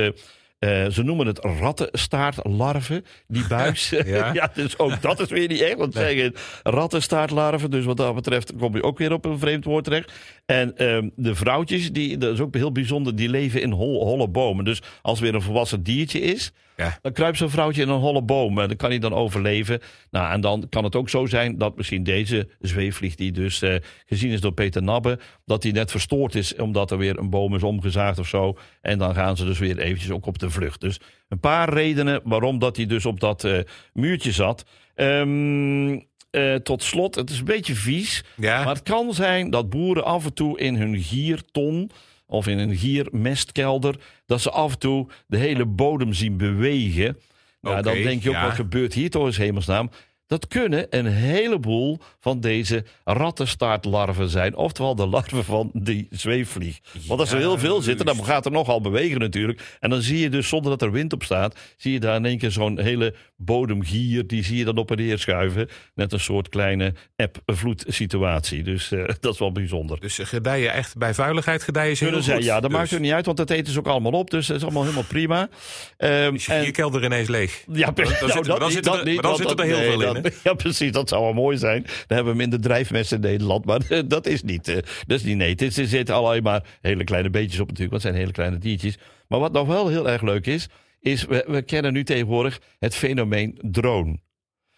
eh, 0.65 0.91
ze 0.91 1.03
noemen 1.03 1.27
het 1.27 1.39
rattenstaartlarven, 1.39 3.05
die 3.27 3.47
buis. 3.49 3.89
Ja. 4.05 4.33
ja. 4.35 4.51
dus 4.55 4.79
ook 4.79 5.03
dat 5.03 5.21
is 5.21 5.29
weer 5.29 5.49
niet 5.49 5.61
echt, 5.61 5.77
want 5.77 5.93
ze 5.95 5.99
zeggen 5.99 6.35
rattenstaartlarven. 6.63 7.71
Dus 7.71 7.85
wat 7.85 7.97
dat 7.97 8.15
betreft 8.15 8.53
kom 8.59 8.77
je 8.77 8.83
ook 8.83 8.99
weer 8.99 9.13
op 9.13 9.25
een 9.25 9.39
vreemd 9.39 9.65
woord 9.65 9.85
terecht. 9.85 10.13
En 10.47 10.77
ehm, 10.77 11.09
de 11.17 11.35
vrouwtjes, 11.35 11.93
die, 11.93 12.19
dat 12.19 12.33
is 12.33 12.41
ook 12.41 12.55
heel 12.55 12.73
bijzonder, 12.73 13.17
die 13.17 13.29
leven 13.29 13.63
in 13.63 13.71
hol- 13.71 14.05
holle 14.05 14.29
bomen. 14.29 14.65
Dus 14.65 14.83
als 15.03 15.21
weer 15.21 15.35
een 15.35 15.43
volwassen 15.43 15.83
diertje 15.83 16.21
is, 16.21 16.53
Ja. 16.77 16.99
dan 17.03 17.13
kruipt 17.13 17.39
zo'n 17.39 17.51
vrouwtje 17.51 17.83
in 17.83 17.89
een 17.89 17.99
holle 17.99 18.23
boom. 18.23 18.59
En 18.59 18.69
dan 18.69 18.77
kan 18.77 18.91
hij 18.91 18.99
dan 18.99 19.13
overleven. 19.15 19.81
Nou, 20.11 20.33
en 20.33 20.41
dan 20.41 20.67
kan 20.69 20.85
het 20.85 20.97
ook 20.97 21.09
zo 21.09 21.27
zijn 21.27 21.59
dat 21.59 21.77
misschien 21.77 22.03
deze 22.03 22.49
zweefvlieg, 22.61 23.15
die 23.15 23.33
dus 23.33 23.63
eh, 23.63 23.75
gezien 24.07 24.31
is 24.31 24.41
door 24.41 24.53
Peter 24.53 24.83
Nabbe, 24.83 25.19
dat 25.45 25.63
die 25.63 25.73
net 25.73 25.91
verstoord 25.91 26.35
is 26.35 26.57
omdat 26.57 26.91
er 26.91 26.99
weer 26.99 27.19
een 27.19 27.31
boom 27.31 27.55
is 27.55 27.63
omgezaagd 27.63 28.19
of 28.19 28.29
zo. 28.29 28.59
En 28.81 28.99
dan 28.99 29.15
gaan 29.15 29.37
ze 29.37 29.45
dus 29.45 29.59
weer 29.59 29.79
eventjes 29.79 30.11
ook 30.11 30.27
op 30.27 30.39
de 30.39 30.51
vlucht. 30.51 30.81
Dus 30.81 31.01
een 31.29 31.41
paar 31.41 31.73
redenen 31.73 32.21
waarom 32.25 32.59
dat 32.59 32.77
hij 32.77 32.87
dus 32.87 33.07
op 33.07 33.21
dat 33.21 33.45
eh, 33.45 33.59
muurtje 33.93 34.33
zat. 34.33 34.65
Ehm, 34.95 35.99
eh, 36.31 36.55
tot 36.55 36.83
slot, 36.83 37.15
het 37.15 37.31
is 37.31 37.39
een 37.39 37.45
beetje 37.45 37.75
vies. 37.75 38.25
Ja. 38.37 38.65
Maar 38.65 38.75
het 38.75 38.83
kan 38.83 39.15
zijn 39.15 39.51
dat 39.51 39.71
boeren 39.71 40.05
af 40.05 40.25
en 40.25 40.35
toe 40.35 40.59
in 40.59 40.77
hun 40.77 40.99
gierton 40.99 41.91
of 42.27 42.47
in 42.47 42.59
een 42.59 42.77
giermestkelder, 42.77 43.97
dat 44.27 44.41
ze 44.41 44.51
af 44.51 44.73
en 44.73 44.79
toe 44.79 45.09
de 45.27 45.37
hele 45.37 45.65
bodem 45.65 46.13
zien 46.13 46.37
bewegen. 46.37 47.19
Nou, 47.61 47.83
dan 47.83 47.95
denk 47.95 48.23
je 48.23 48.29
ook, 48.29 48.35
ja. 48.35 48.47
wat 48.47 48.55
gebeurt 48.55 48.95
hier 48.95 49.11
toch 49.11 49.27
in 49.27 49.43
hemelsnaam? 49.43 49.91
Dat 50.27 50.47
kunnen 50.47 50.87
een 50.91 51.07
heleboel 51.07 51.99
van 52.21 52.41
deze 52.41 52.85
rattenstaartlarven 53.05 54.29
zijn. 54.29 54.57
Oftewel 54.57 54.95
de 54.95 55.07
larven 55.07 55.45
van 55.45 55.71
die 55.73 56.07
zweefvlieg. 56.11 56.79
Want 57.07 57.21
als 57.21 57.33
er 57.33 57.39
heel 57.39 57.59
veel 57.59 57.83
zitten, 57.83 58.07
dan 58.07 58.25
gaat 58.25 58.45
er 58.47 58.51
nogal 58.53 58.81
bewegen 58.81 59.19
natuurlijk. 59.19 59.77
En 59.81 59.91
dan 59.91 60.03
zie 60.03 60.19
je 60.19 60.29
dus, 60.29 60.49
zonder 60.49 60.71
dat 60.71 60.83
er 60.83 60.91
wind 60.93 61.13
op 61.13 61.23
staat... 61.23 61.59
zie 61.77 61.93
je 61.93 62.01
daar 62.01 62.17
in 62.17 62.25
één 62.25 62.39
keer 62.39 62.51
zo'n 62.51 62.81
hele 62.81 63.15
bodemgier... 63.37 64.27
die 64.27 64.45
zie 64.45 64.57
je 64.59 64.65
dan 64.65 64.77
op 64.77 64.91
en 64.91 64.97
neer 64.97 65.19
schuiven. 65.19 65.69
Net 65.95 66.13
een 66.13 66.21
soort 66.21 66.49
kleine 66.49 66.95
eb-vloed 67.17 67.85
situatie. 67.89 68.63
Dus 68.63 68.93
eh, 68.93 69.05
dat 69.21 69.33
is 69.33 69.39
wel 69.39 69.53
bijzonder. 69.53 70.01
Dus 70.01 70.15
ze 70.15 70.27
gedijen 70.27 70.73
echt 70.73 70.97
bij 70.97 71.15
vuiligheid 71.15 71.63
gedijen 71.63 71.97
ze 71.97 72.05
heel 72.05 72.23
goed. 72.23 72.45
ja, 72.45 72.55
dat 72.61 72.63
Dus 72.71 72.79
maakt 72.79 72.91
het 72.91 73.01
niet 73.01 73.13
uit, 73.13 73.27
want 73.27 73.37
dat 73.39 73.51
eten 73.51 73.73
ze 73.73 73.79
ook 73.79 73.87
allemaal 73.87 74.13
op. 74.13 74.31
Dus 74.31 74.47
dat 74.47 74.57
is 74.57 74.63
allemaal 74.63 74.83
helemaal 74.83 75.05
prima. 75.09 75.49
Ehm, 75.97 76.35
Is 76.35 76.47
je 76.47 76.53
gierkelder 76.53 77.05
ineens 77.05 77.29
leeg? 77.29 77.65
ja, 77.73 77.91
dan 77.91 78.05
dan 78.05 78.45
er- 79.07 79.23
dan 79.23 79.37
zitten 79.37 79.57
er 79.57 79.65
heel 79.65 79.77
veel 79.77 80.03
in, 80.03 80.14
Ja, 80.45 80.55
precies. 80.55 80.93
Dat 80.93 81.09
zou 81.09 81.23
wel 81.23 81.33
mooi 81.33 81.57
zijn. 81.57 81.83
Dan 81.83 81.93
hebben 82.17 82.33
we 82.33 82.39
minder 82.39 82.61
drijfmessen 82.61 83.17
in 83.17 83.23
Nederland. 83.31 83.65
Maar 83.65 83.81
eh, 83.89 84.01
dat 84.07 84.27
is 84.27 84.43
niet. 84.43 84.69
eh, 84.69 84.75
dat 85.07 85.19
is 85.19 85.25
niet 85.25 85.37
nee. 85.37 85.57
Er 85.57 85.73
zitten 85.73 86.15
alleen 86.15 86.43
maar 86.43 86.65
hele 86.81 87.05
kleine 87.05 87.31
beetjes 87.31 87.61
op 87.61 87.69
natuurlijk. 87.69 87.91
Want 87.91 88.03
het 88.03 88.13
zijn 88.13 88.23
hele 88.23 88.33
kleine 88.33 88.59
diertjes. 88.59 88.99
Maar 89.29 89.41
wat 89.41 89.53
nog 89.53 89.67
wel 89.67 89.89
heel 89.89 90.09
erg 90.09 90.23
leuk 90.23 90.47
is. 90.47 90.69
Is 91.01 91.25
we, 91.25 91.45
we 91.49 91.63
kennen 91.63 91.93
nu 91.93 92.05
tegenwoordig 92.05 92.61
het 92.79 92.95
fenomeen 92.95 93.59
drone. 93.63 94.19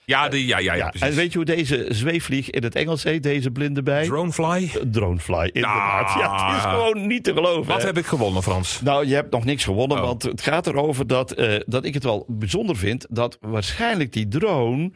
Ja, 0.04 0.28
die, 0.28 0.46
ja, 0.46 0.58
ja, 0.58 0.74
ja, 0.74 0.92
en 1.00 1.14
weet 1.14 1.30
je 1.32 1.36
hoe 1.38 1.46
deze 1.46 1.86
zweefvlieg 1.88 2.50
in 2.50 2.62
het 2.62 2.74
Engels 2.74 3.02
heet? 3.02 3.22
Deze 3.22 3.50
blinde 3.50 3.82
bij? 3.82 4.04
Dronefly? 4.04 4.70
Dronefly, 4.90 5.46
inderdaad. 5.52 6.08
Ah. 6.08 6.16
Ja, 6.18 6.46
het 6.46 6.56
is 6.56 6.70
gewoon 6.70 7.06
niet 7.06 7.24
te 7.24 7.32
geloven. 7.32 7.64
Wat 7.72 7.80
hè. 7.80 7.86
heb 7.86 7.98
ik 7.98 8.06
gewonnen, 8.06 8.42
Frans? 8.42 8.80
Nou, 8.80 9.06
je 9.06 9.14
hebt 9.14 9.30
nog 9.30 9.44
niks 9.44 9.64
gewonnen, 9.64 9.96
Oh. 9.98 10.04
want 10.04 10.22
het 10.22 10.40
gaat 10.40 10.66
erover 10.66 11.06
dat, 11.06 11.32
eh, 11.32 11.54
dat 11.66 11.84
ik 11.84 11.94
het 11.94 12.02
wel 12.04 12.24
bijzonder 12.28 12.76
vind 12.76 13.06
dat 13.10 13.38
waarschijnlijk 13.40 14.12
die 14.12 14.28
drone 14.28 14.90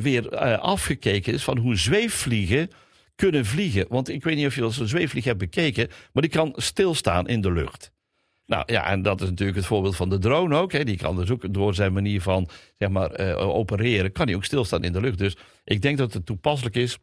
weer 0.00 0.28
eh, 0.28 0.58
afgekeken 0.58 1.32
is 1.32 1.44
van 1.44 1.58
hoe 1.58 1.76
zweefvliegen 1.76 2.70
kunnen 3.14 3.46
vliegen. 3.46 3.86
Want 3.88 4.08
ik 4.08 4.24
weet 4.24 4.36
niet 4.36 4.46
of 4.46 4.54
je 4.54 4.60
al 4.60 4.66
eens 4.66 4.78
een 4.78 4.88
zweefvlieg 4.88 5.24
hebt 5.24 5.38
bekeken, 5.38 5.88
maar 6.12 6.22
die 6.22 6.32
kan 6.32 6.52
stilstaan 6.56 7.28
in 7.28 7.40
de 7.40 7.52
lucht. 7.52 7.92
Nou 8.46 8.62
ja, 8.66 8.86
en 8.90 9.02
dat 9.02 9.20
is 9.20 9.28
natuurlijk 9.28 9.58
het 9.58 9.66
voorbeeld 9.66 9.96
van 9.96 10.08
de 10.08 10.18
drone 10.18 10.56
ook. 10.56 10.72
Hè. 10.72 10.84
Die 10.84 10.96
kan 10.96 11.16
dus 11.16 11.30
ook 11.30 11.54
door 11.54 11.74
zijn 11.74 11.92
manier 11.92 12.22
van 12.22 12.48
zeg 12.78 12.88
maar, 12.88 13.10
eh, 13.10 13.48
opereren, 13.48 14.12
kan 14.12 14.26
hij 14.26 14.34
ook 14.36 14.44
stilstaan 14.44 14.84
in 14.84 14.92
de 14.92 15.00
lucht. 15.00 15.18
Dus 15.18 15.36
ik 15.64 15.82
denk 15.82 15.98
dat 15.98 16.12
het 16.12 16.26
toepasselijk 16.26 16.76
is 16.76 16.98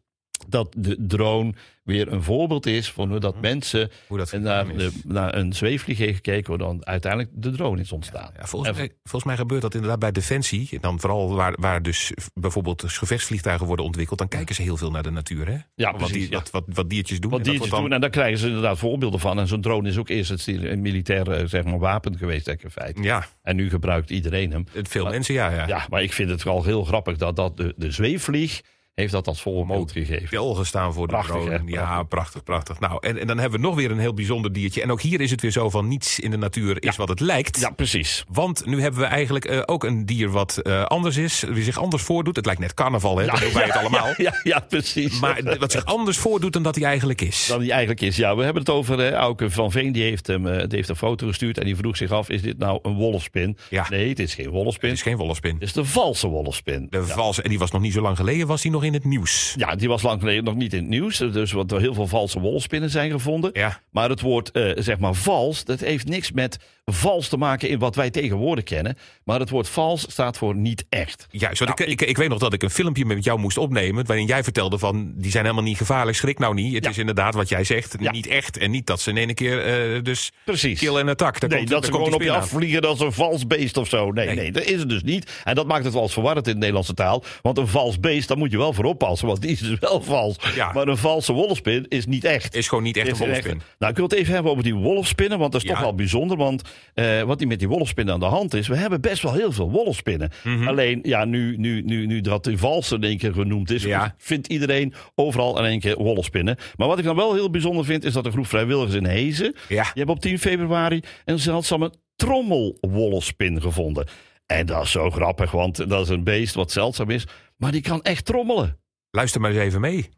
dat 0.48 0.74
de 0.76 0.96
drone 1.06 1.52
weer 1.82 2.12
een 2.12 2.22
voorbeeld 2.22 2.66
is 2.66 2.90
van 2.92 3.08
hoe 3.10 3.18
dat 3.20 3.40
mensen. 3.40 3.90
Hoe 4.06 4.18
dat 4.18 4.32
naar, 4.32 4.76
de, 4.76 4.90
naar 5.04 5.34
een 5.34 5.52
zweefvlieg 5.52 5.98
heeft 5.98 6.14
gekeken, 6.14 6.46
hoe 6.46 6.58
dan 6.58 6.86
uiteindelijk 6.86 7.30
de 7.34 7.50
drone 7.50 7.80
is 7.80 7.92
ontstaan. 7.92 8.30
Ja, 8.38 8.46
volgens, 8.46 8.70
En- 8.70 8.76
mij, 8.76 8.90
volgens 9.02 9.24
mij 9.24 9.36
gebeurt 9.36 9.62
dat 9.62 9.74
inderdaad 9.74 9.98
bij 9.98 10.12
Defensie. 10.12 10.68
En 10.72 10.78
Dan 10.80 11.00
vooral 11.00 11.34
waar, 11.34 11.54
waar 11.60 11.82
dus 11.82 12.12
bijvoorbeeld 12.34 12.84
gevechtsvliegtuigen 12.86 13.66
worden 13.66 13.84
ontwikkeld. 13.84 14.18
Dan 14.18 14.28
kijken 14.28 14.54
ze 14.54 14.62
heel 14.62 14.76
veel 14.76 14.90
naar 14.90 15.02
de 15.02 15.10
natuur. 15.10 15.46
Hè? 15.46 15.56
Ja, 15.74 15.90
wat, 15.90 15.96
precies, 15.96 16.14
die, 16.16 16.30
ja. 16.30 16.36
wat, 16.36 16.50
wat, 16.50 16.64
wat 16.66 16.90
diertjes 16.90 17.20
doen. 17.20 17.30
Wat 17.30 17.40
En 17.40 17.44
diertjes 17.50 17.70
doen, 17.70 17.92
en 17.92 18.00
daar 18.00 18.10
krijgen 18.10 18.38
ze 18.38 18.46
inderdaad 18.46 18.78
voorbeelden 18.78 19.20
van. 19.20 19.38
En 19.38 19.46
zo'n 19.48 19.60
drone 19.60 19.88
is 19.88 19.96
ook 19.98 20.08
eerst 20.08 20.30
het 20.30 20.46
een 20.46 20.80
militair 20.80 21.30
eh, 21.30 21.46
zeg 21.46 21.64
maar, 21.64 21.78
wapen 21.78 22.18
geweest, 22.18 22.44
denk 22.44 22.58
ik, 22.58 22.64
in 22.64 22.70
feite. 22.70 23.02
Ja, 23.02 23.26
En 23.42 23.56
nu 23.56 23.70
gebruikt 23.70 24.10
iedereen 24.10 24.50
hem. 24.52 24.64
veel 24.82 25.02
Maar- 25.02 25.12
mensen, 25.12 25.34
ja. 25.34 25.50
ja. 25.50 25.66
Ja, 25.66 25.86
maar 25.90 26.02
ik 26.02 26.12
vind 26.12 26.30
het 26.30 26.42
wel 26.42 26.64
heel 26.64 26.84
grappig 26.84 27.16
dat, 27.16 27.36
dat 27.36 27.56
de, 27.56 27.74
de 27.76 27.90
zweefvlieg 27.90 28.60
heeft 29.00 29.12
dat 29.12 29.26
als 29.26 29.42
voorbeeld 29.42 29.92
gegeven. 29.92 30.26
Stil 30.26 30.54
gestaan 30.54 30.92
voor 30.92 31.06
de 31.06 31.12
Prachtig, 31.12 31.44
hè? 31.48 31.58
Ja, 31.66 32.02
prachtig, 32.02 32.42
prachtig. 32.42 32.80
Nou, 32.80 32.98
en, 33.00 33.18
en 33.18 33.26
dan 33.26 33.38
hebben 33.38 33.60
we 33.60 33.66
nog 33.66 33.74
weer 33.74 33.90
een 33.90 33.98
heel 33.98 34.14
bijzonder 34.14 34.52
diertje. 34.52 34.82
En 34.82 34.90
ook 34.90 35.00
hier 35.00 35.20
is 35.20 35.30
het 35.30 35.40
weer 35.40 35.50
zo 35.50 35.70
van 35.70 35.88
niets 35.88 36.20
in 36.20 36.30
de 36.30 36.36
natuur 36.36 36.82
is 36.82 36.96
wat 36.96 37.08
het 37.08 37.20
lijkt. 37.20 37.60
Ja, 37.60 37.70
precies. 37.70 38.24
Want 38.28 38.66
nu 38.66 38.80
hebben 38.80 39.00
we 39.00 39.06
eigenlijk 39.06 39.44
eh, 39.44 39.62
ook 39.64 39.84
een 39.84 40.06
dier 40.06 40.30
wat 40.30 40.58
eh, 40.58 40.84
anders 40.84 41.16
is. 41.16 41.44
Wie 41.48 41.64
zich 41.64 41.78
anders 41.78 42.02
voordoet. 42.02 42.36
Het 42.36 42.44
lijkt 42.44 42.60
net 42.60 42.74
carnaval, 42.74 43.18
hè? 43.18 43.26
dat 43.26 43.40
doen 43.40 43.52
wij 43.52 43.64
het 43.64 43.76
allemaal. 43.76 44.06
Ja, 44.06 44.14
ja, 44.16 44.40
ja, 44.42 44.60
precies. 44.68 45.20
Maar 45.20 45.56
wat 45.58 45.72
zich 45.72 45.84
anders 45.84 46.18
voordoet 46.18 46.52
dan 46.52 46.62
dat 46.62 46.74
hij 46.74 46.84
eigenlijk 46.84 47.20
is. 47.20 47.46
dan 47.46 47.60
die 47.60 47.70
eigenlijk 47.70 48.00
is. 48.00 48.16
Ja, 48.16 48.36
we 48.36 48.42
hebben 48.42 48.62
het 48.62 48.70
over 48.70 49.00
eh, 49.00 49.12
Auke 49.12 49.50
van 49.50 49.70
Veen. 49.70 49.92
Die 49.92 50.02
heeft, 50.02 50.26
hem, 50.26 50.44
die 50.44 50.76
heeft 50.76 50.88
een 50.88 50.96
foto 50.96 51.26
gestuurd 51.26 51.58
en 51.58 51.64
die 51.64 51.76
vroeg 51.76 51.96
zich 51.96 52.10
af: 52.10 52.28
is 52.28 52.42
dit 52.42 52.58
nou 52.58 52.78
een 52.82 52.94
wolfspin? 52.94 53.56
Ja. 53.70 53.86
Nee, 53.90 54.08
het 54.08 54.18
is 54.18 54.34
geen 54.34 54.48
wolfspin. 54.48 54.88
Het 54.88 54.98
is 54.98 55.04
geen 55.04 55.16
wolfspin. 55.16 55.54
Het 55.54 55.62
is 55.62 55.72
de 55.72 55.84
valse 55.84 56.28
wolfspin. 56.28 56.86
De 56.90 57.06
valse, 57.06 57.42
en 57.42 57.48
die 57.48 57.58
was 57.58 57.70
nog 57.70 57.82
niet 57.82 57.92
zo 57.92 58.00
lang 58.00 58.16
geleden, 58.16 58.46
was 58.46 58.62
die 58.62 58.70
nog 58.70 58.84
in 58.84 58.89
het 58.92 59.04
nieuws. 59.04 59.54
Ja, 59.56 59.74
die 59.74 59.88
was 59.88 60.02
lang 60.02 60.20
geleden 60.20 60.44
nog 60.44 60.54
niet 60.54 60.72
in 60.72 60.78
het 60.78 60.88
nieuws. 60.88 61.16
Dus 61.18 61.52
wat 61.52 61.72
er 61.72 61.80
heel 61.80 61.94
veel 61.94 62.06
valse 62.06 62.40
wolfspinnen 62.40 62.90
zijn 62.90 63.10
gevonden. 63.10 63.50
Ja. 63.52 63.80
Maar 63.90 64.08
het 64.08 64.20
woord, 64.20 64.50
eh, 64.50 64.70
zeg 64.76 64.98
maar, 64.98 65.14
vals, 65.14 65.64
dat 65.64 65.80
heeft 65.80 66.08
niks 66.08 66.32
met 66.32 66.56
vals 66.84 67.28
te 67.28 67.36
maken 67.36 67.68
in 67.68 67.78
wat 67.78 67.94
wij 67.94 68.10
tegenwoordig 68.10 68.64
kennen. 68.64 68.96
Maar 69.24 69.40
het 69.40 69.50
woord 69.50 69.68
vals 69.68 70.04
staat 70.08 70.38
voor 70.38 70.54
niet 70.56 70.84
echt. 70.88 71.26
Juist, 71.30 71.58
want 71.58 71.80
ik, 71.80 71.86
ik, 71.88 72.02
ik 72.02 72.16
weet 72.16 72.28
nog 72.28 72.38
dat 72.38 72.52
ik 72.52 72.62
een 72.62 72.70
filmpje 72.70 73.04
met 73.04 73.24
jou 73.24 73.38
moest 73.38 73.58
opnemen. 73.58 74.06
waarin 74.06 74.26
jij 74.26 74.42
vertelde 74.44 74.78
van. 74.78 75.12
die 75.16 75.30
zijn 75.30 75.44
helemaal 75.44 75.64
niet 75.64 75.76
gevaarlijk, 75.76 76.16
schrik 76.16 76.38
nou 76.38 76.54
niet. 76.54 76.74
Het 76.74 76.84
Ja. 76.84 76.90
is 76.90 76.98
inderdaad 76.98 77.34
wat 77.34 77.48
jij 77.48 77.64
zegt, 77.64 77.96
Ja. 78.00 78.10
niet 78.10 78.26
echt. 78.26 78.56
En 78.58 78.70
niet 78.70 78.86
dat 78.86 79.00
ze 79.00 79.10
in 79.10 79.16
één 79.16 79.34
keer. 79.34 79.64
eh, 79.64 80.02
dus 80.02 80.30
Precies. 80.44 80.78
kill 80.78 80.96
en 80.96 81.08
attack. 81.08 81.40
Daar 81.40 81.48
Nee, 81.50 81.58
komt, 81.58 81.70
dat 81.70 81.82
daar 81.82 81.90
ze 81.90 81.96
komt 81.98 82.04
gewoon 82.14 82.20
op 82.28 82.34
je 82.34 82.40
afvliegen 82.42 82.80
als 82.82 83.00
een 83.00 83.12
vals 83.12 83.46
beest 83.46 83.76
of 83.76 83.88
zo. 83.88 84.10
Nee, 84.10 84.26
Nee. 84.26 84.34
nee, 84.36 84.52
dat 84.52 84.62
is 84.64 84.78
het 84.78 84.88
dus 84.88 85.02
niet. 85.02 85.30
En 85.44 85.54
dat 85.54 85.66
maakt 85.66 85.84
het 85.84 85.92
wel 85.92 86.02
eens 86.02 86.12
verwarrend 86.12 86.46
in 86.46 86.52
de 86.52 86.58
Nederlandse 86.58 86.94
taal. 86.94 87.24
Want 87.42 87.58
een 87.58 87.66
vals 87.68 88.00
beest, 88.00 88.28
daar 88.28 88.36
moet 88.38 88.50
je 88.50 88.56
wel 88.58 88.69
voor 88.74 88.84
oppassen. 88.84 89.26
Want 89.26 89.40
die 89.40 89.50
is 89.50 89.58
dus 89.58 89.78
wel 89.78 90.02
vals. 90.02 90.36
Ja. 90.54 90.72
Maar 90.72 90.88
een 90.88 90.96
valse 90.96 91.32
wolfspin 91.32 91.86
is 91.88 92.06
niet 92.06 92.24
echt. 92.24 92.54
Is 92.54 92.68
gewoon 92.68 92.84
niet 92.84 92.96
echt 92.96 93.06
een 93.06 93.12
Is 93.12 93.20
een 93.20 93.26
wolfspin. 93.26 93.60
Nou, 93.78 93.90
ik 93.92 93.98
wil 93.98 94.06
het 94.08 94.14
even 94.18 94.34
hebben 94.34 94.52
over 94.52 94.64
die 94.64 94.74
wolfspinnen, 94.74 95.38
want 95.38 95.52
dat 95.52 95.62
is 95.62 95.68
Ja. 95.68 95.74
toch 95.74 95.82
wel 95.82 95.94
bijzonder. 95.94 96.36
Want 96.36 96.62
eh, 96.94 97.22
wat 97.22 97.38
die 97.38 97.46
met 97.46 97.58
die 97.58 97.68
wolfspinnen 97.68 98.14
aan 98.14 98.20
de 98.20 98.26
hand 98.26 98.54
is, 98.54 98.68
we 98.68 98.76
hebben 98.76 99.00
best 99.00 99.22
wel 99.22 99.32
heel 99.32 99.52
veel 99.52 99.70
wolfspinnen. 99.70 100.30
Mhm. 100.44 100.68
Alleen, 100.68 100.98
ja, 101.02 101.24
nu, 101.24 101.56
nu, 101.56 101.82
nu, 101.82 102.06
nu 102.06 102.20
dat 102.20 102.44
die 102.44 102.58
valse 102.58 102.94
in 102.94 103.02
één 103.04 103.18
keer 103.18 103.32
genoemd 103.32 103.70
is, 103.70 103.82
Ja. 103.82 104.14
vindt 104.18 104.46
iedereen 104.46 104.94
overal 105.14 105.58
in 105.58 105.64
één 105.64 105.80
keer 105.80 105.96
wolfspinnen. 105.96 106.56
Maar 106.76 106.88
wat 106.88 106.98
ik 106.98 107.04
dan 107.04 107.16
wel 107.16 107.34
heel 107.34 107.50
bijzonder 107.50 107.84
vind, 107.84 108.04
is 108.04 108.12
dat 108.12 108.26
een 108.26 108.32
groep 108.32 108.46
vrijwilligers 108.46 108.94
in 108.94 109.06
Hezen, 109.06 109.54
die 109.68 109.78
hebben 109.94 110.14
op 110.14 110.20
10 110.20 110.38
februari 110.38 111.00
een 111.24 111.38
zeldzame 111.38 111.92
trommelwolfspin 112.16 113.60
gevonden. 113.60 114.06
En 114.46 114.66
dat 114.66 114.82
is 114.82 114.90
zo 114.90 115.10
grappig, 115.10 115.50
want 115.50 115.88
dat 115.88 116.02
is 116.02 116.08
een 116.08 116.24
beest 116.24 116.54
wat 116.54 116.70
zeldzaam 116.72 117.10
is, 117.10 117.24
maar 117.60 117.72
die 117.72 117.80
kan 117.82 118.02
echt 118.02 118.24
trommelen. 118.24 118.78
Luister 119.10 119.40
maar 119.40 119.50
eens 119.50 119.60
even 119.60 119.80
mee. 119.80 120.08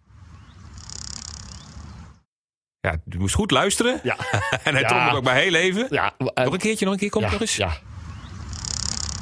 Ja, 2.80 2.96
je 3.04 3.18
moest 3.18 3.34
goed 3.34 3.50
luisteren. 3.50 4.00
Ja, 4.02 4.16
en 4.64 4.72
hij 4.72 4.80
Ja. 4.80 4.88
trommelt 4.88 5.16
ook 5.16 5.24
maar 5.24 5.34
heel 5.36 5.54
even. 5.54 5.86
ja 5.90 6.14
Nog 6.18 6.52
een 6.52 6.58
keertje, 6.58 6.84
nog 6.84 6.94
een 6.94 7.00
keer, 7.00 7.10
kom 7.10 7.22
ja, 7.22 7.30
nog 7.30 7.40
eens. 7.40 7.56
Ja. 7.56 7.72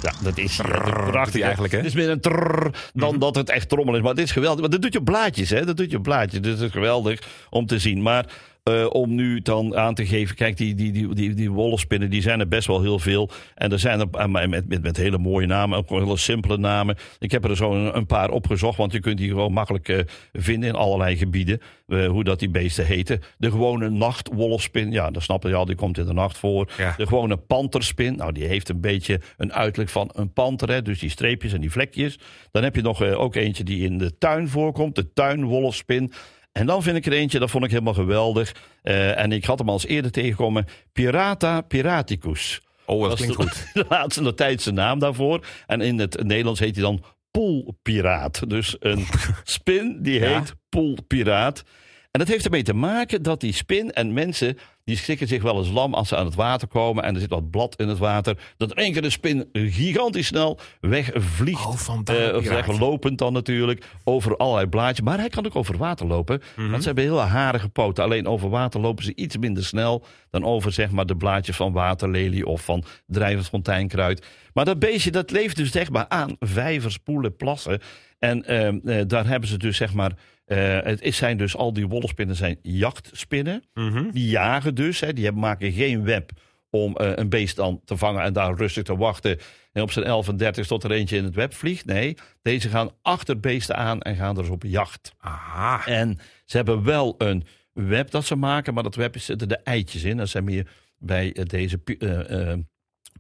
Ja, 0.02 0.12
dat 0.22 0.38
is 0.38 0.56
prachtig 0.56 1.32
hij 1.32 1.42
eigenlijk, 1.42 1.72
hè? 1.72 1.78
Het 1.78 1.86
is 1.86 1.94
meer 1.94 2.08
een 2.10 2.20
trrr 2.20 2.70
dan 2.92 3.10
Mhm. 3.10 3.18
dat 3.18 3.34
het 3.34 3.48
echt 3.50 3.68
trommel 3.68 3.94
is. 3.94 4.00
Maar 4.00 4.10
het 4.10 4.18
is 4.18 4.30
geweldig. 4.30 4.60
Maar 4.60 4.70
dat 4.70 4.82
doet 4.82 4.92
je 4.92 4.98
op 4.98 5.04
blaadjes, 5.04 5.50
hè? 5.50 5.64
Dat 5.64 5.76
doet 5.76 5.90
je 5.90 5.96
op 5.96 6.02
blaadjes. 6.02 6.40
Dus 6.40 6.52
het 6.52 6.60
is 6.60 6.70
geweldig 6.70 7.20
om 7.50 7.66
te 7.66 7.78
zien. 7.78 8.02
Maar 8.02 8.26
eh, 8.62 8.86
om 8.88 9.14
nu 9.14 9.40
dan 9.40 9.76
aan 9.76 9.94
te 9.94 10.06
geven, 10.06 10.36
kijk, 10.36 10.56
die, 10.56 10.74
die, 10.74 10.92
die, 10.92 11.14
die, 11.14 11.34
die 11.34 11.50
wolfspinnen, 11.50 12.10
die 12.10 12.22
zijn 12.22 12.40
er 12.40 12.48
best 12.48 12.66
wel 12.66 12.80
heel 12.80 12.98
veel. 12.98 13.30
En 13.54 13.72
er 13.72 13.78
zijn 13.78 14.00
er 14.00 14.06
eh, 14.10 14.26
met, 14.26 14.68
met, 14.68 14.82
met 14.82 14.96
hele 14.96 15.18
mooie 15.18 15.46
namen, 15.46 15.78
ook 15.78 15.88
hele 15.88 16.16
simpele 16.16 16.56
namen. 16.56 16.96
Ik 17.18 17.30
heb 17.30 17.44
er 17.44 17.56
zo 17.56 17.72
een, 17.72 17.96
een 17.96 18.06
paar 18.06 18.30
opgezocht, 18.30 18.76
want 18.76 18.92
je 18.92 19.00
kunt 19.00 19.18
die 19.18 19.28
gewoon 19.28 19.52
makkelijk 19.52 19.88
eh, 19.88 19.98
vinden 20.32 20.68
in 20.68 20.74
allerlei 20.74 21.16
gebieden. 21.16 21.60
hoe 21.86 22.24
dat 22.24 22.38
die 22.38 22.50
beesten 22.50 22.86
heten. 22.86 23.20
De 23.38 23.50
gewone 23.50 23.90
nachtwolfspin, 23.90 24.92
ja, 24.92 25.10
dat 25.10 25.22
snap 25.22 25.42
je 25.42 25.54
al, 25.54 25.64
die 25.64 25.76
komt 25.76 25.98
in 25.98 26.06
de 26.06 26.12
nacht 26.12 26.38
voor. 26.38 26.70
Ja. 26.76 26.94
De 26.96 27.06
gewone 27.06 27.36
panterspin, 27.36 28.16
nou, 28.16 28.32
die 28.32 28.44
heeft 28.44 28.68
een 28.68 28.80
beetje 28.80 29.20
een 29.36 29.52
uiterlijk 29.52 29.90
van 29.90 30.10
een 30.14 30.32
panter, 30.32 30.68
hè, 30.70 30.82
dus 30.82 30.98
die 30.98 31.10
streepjes 31.10 31.52
en 31.52 31.60
die 31.60 31.70
vlekjes. 31.70 32.18
Dan 32.50 32.62
heb 32.62 32.76
je 32.76 32.82
nog 32.82 33.02
ook 33.02 33.34
eentje 33.34 33.64
die 33.64 33.84
in 33.84 33.98
de 33.98 34.18
tuin 34.18 34.48
voorkomt, 34.48 34.94
de 34.94 35.12
tuinwolfspin. 35.12 36.12
En 36.52 36.66
dan 36.66 36.83
vind 36.83 36.97
ik 36.97 37.07
er 37.07 37.12
eentje, 37.12 37.38
dat 37.38 37.50
vond 37.50 37.64
ik 37.64 37.71
helemaal 37.71 37.95
geweldig. 37.95 38.54
Eh, 38.83 39.19
en 39.19 39.33
ik 39.33 39.45
had 39.45 39.59
hem 39.59 39.69
al 39.69 39.75
eens 39.75 39.87
eerder 39.87 40.11
tegengekomen. 40.11 40.66
Pirata 40.92 41.61
piraticus. 41.61 42.61
Oh, 42.87 43.02
dat 43.09 43.21
is 43.21 43.26
klinkt 43.26 43.37
de- 43.37 43.42
goed. 43.42 43.71
De 43.83 43.85
laatste 43.88 44.23
Latijnse 44.23 44.71
naam 44.71 44.99
daarvoor. 44.99 45.47
En 45.66 45.80
in 45.80 45.99
het 45.99 46.23
Nederlands 46.23 46.61
heet 46.61 46.75
hij 46.75 46.85
dan 46.85 47.04
poolpiraat. 47.30 48.50
Dus 48.50 48.76
een 48.80 49.07
spin 49.45 49.99
die 50.02 50.21
Ja. 50.21 50.38
heet 50.38 50.54
poolpiraat. 50.69 51.62
En 52.10 52.18
dat 52.18 52.28
heeft 52.28 52.44
ermee 52.44 52.62
te 52.62 52.74
maken 52.74 53.22
dat 53.22 53.40
die 53.40 53.52
spin 53.52 53.90
en 53.92 54.12
mensen... 54.12 54.58
die 54.84 54.96
schrikken 54.96 55.28
zich 55.28 55.42
wel 55.42 55.58
eens 55.58 55.70
lam 55.70 55.94
als 55.94 56.08
ze 56.08 56.16
aan 56.16 56.24
het 56.24 56.34
water 56.34 56.68
komen... 56.68 57.04
en 57.04 57.14
er 57.14 57.20
zit 57.20 57.30
wat 57.30 57.50
blad 57.50 57.76
in 57.76 57.88
het 57.88 57.98
water... 57.98 58.38
dat 58.56 58.72
één 58.72 58.92
keer 58.92 59.02
de 59.02 59.10
spin 59.10 59.48
gigantisch 59.52 60.26
snel 60.26 60.58
wegvliegt. 60.80 61.66
Oh, 61.66 61.74
vandaar 61.76 62.16
Eh, 62.16 62.36
of 62.36 62.42
piraat. 62.42 62.64
zeggen, 62.64 62.78
lopend 62.78 63.18
dan 63.18 63.32
natuurlijk, 63.32 63.84
over 64.04 64.36
allerlei 64.36 64.66
blaadjes. 64.66 65.04
Maar 65.04 65.18
hij 65.18 65.28
kan 65.28 65.46
ook 65.46 65.56
over 65.56 65.76
water 65.76 66.06
lopen. 66.06 66.42
Mhm. 66.56 66.70
Want 66.70 66.80
ze 66.82 66.86
hebben 66.86 67.04
heel 67.04 67.20
harige 67.20 67.68
poten. 67.68 68.04
Alleen 68.04 68.26
over 68.26 68.48
water 68.48 68.80
lopen 68.80 69.04
ze 69.04 69.12
iets 69.14 69.36
minder 69.36 69.64
snel... 69.64 70.04
dan 70.30 70.44
over 70.44 70.72
zeg 70.72 70.90
maar, 70.90 71.06
de 71.06 71.16
blaadjes 71.16 71.56
van 71.56 71.72
waterlelie 71.72 72.46
of 72.46 72.64
van 72.64 72.84
drijvend 73.06 73.48
fonteinkruid. 73.48 74.26
Maar 74.52 74.64
dat 74.64 74.78
beestje 74.78 75.10
dat 75.10 75.30
leeft 75.30 75.56
dus 75.56 75.70
zeg 75.70 75.90
maar 75.90 76.08
aan 76.08 76.36
vijvers, 76.38 76.96
poelen, 76.96 77.36
plassen. 77.36 77.80
En 78.18 78.44
ehm, 78.44 78.78
eh, 78.84 79.02
daar 79.06 79.26
hebben 79.26 79.48
ze 79.48 79.56
dus 79.58 79.76
zeg 79.76 79.94
maar... 79.94 80.12
eh, 80.50 80.83
het 80.83 81.02
is, 81.02 81.16
zijn 81.16 81.37
dus 81.37 81.57
al 81.57 81.73
die 81.73 81.87
wolfspinnen 81.87 82.37
zijn 82.37 82.59
jachtspinnen. 82.62 83.62
Mhm. 83.75 84.11
Die 84.11 84.28
jagen 84.28 84.75
dus. 84.75 85.00
Hè, 85.00 85.12
die 85.12 85.25
hebben, 85.25 85.42
maken 85.42 85.73
geen 85.73 86.04
web 86.04 86.30
om 86.71 86.97
eh, 86.97 87.12
een 87.14 87.28
beest 87.28 87.57
dan 87.57 87.80
te 87.85 87.97
vangen 87.97 88.23
en 88.23 88.33
daar 88.33 88.54
rustig 88.54 88.83
te 88.83 88.97
wachten. 88.97 89.38
En 89.73 89.83
op 89.83 89.90
zijn 89.90 90.04
11 90.04 90.28
en 90.28 90.37
30 90.37 90.66
tot 90.66 90.85
er 90.85 90.90
eentje 90.90 91.16
in 91.16 91.25
het 91.25 91.35
web 91.35 91.54
vliegt. 91.54 91.85
Nee, 91.85 92.16
deze 92.42 92.69
gaan 92.69 92.90
achter 93.02 93.40
beesten 93.40 93.76
aan 93.76 94.00
en 94.00 94.16
gaan 94.16 94.37
er 94.37 94.42
dus 94.42 94.50
op 94.50 94.62
jacht. 94.62 95.12
Aha. 95.19 95.87
En 95.87 96.19
ze 96.45 96.57
hebben 96.57 96.85
wel 96.85 97.14
een 97.19 97.45
web 97.73 98.11
dat 98.11 98.25
ze 98.25 98.37
maken, 98.37 98.75
maar 98.75 98.83
dat 98.83 98.95
web 98.95 99.19
zitten 99.19 99.49
de 99.49 99.57
eitjes 99.57 100.02
in. 100.04 100.16
Dat 100.16 100.28
zijn 100.28 100.45
meer 100.45 100.69
bij 100.99 101.33
eh, 101.33 101.45
deze 101.45 101.78
pi- 101.78 101.99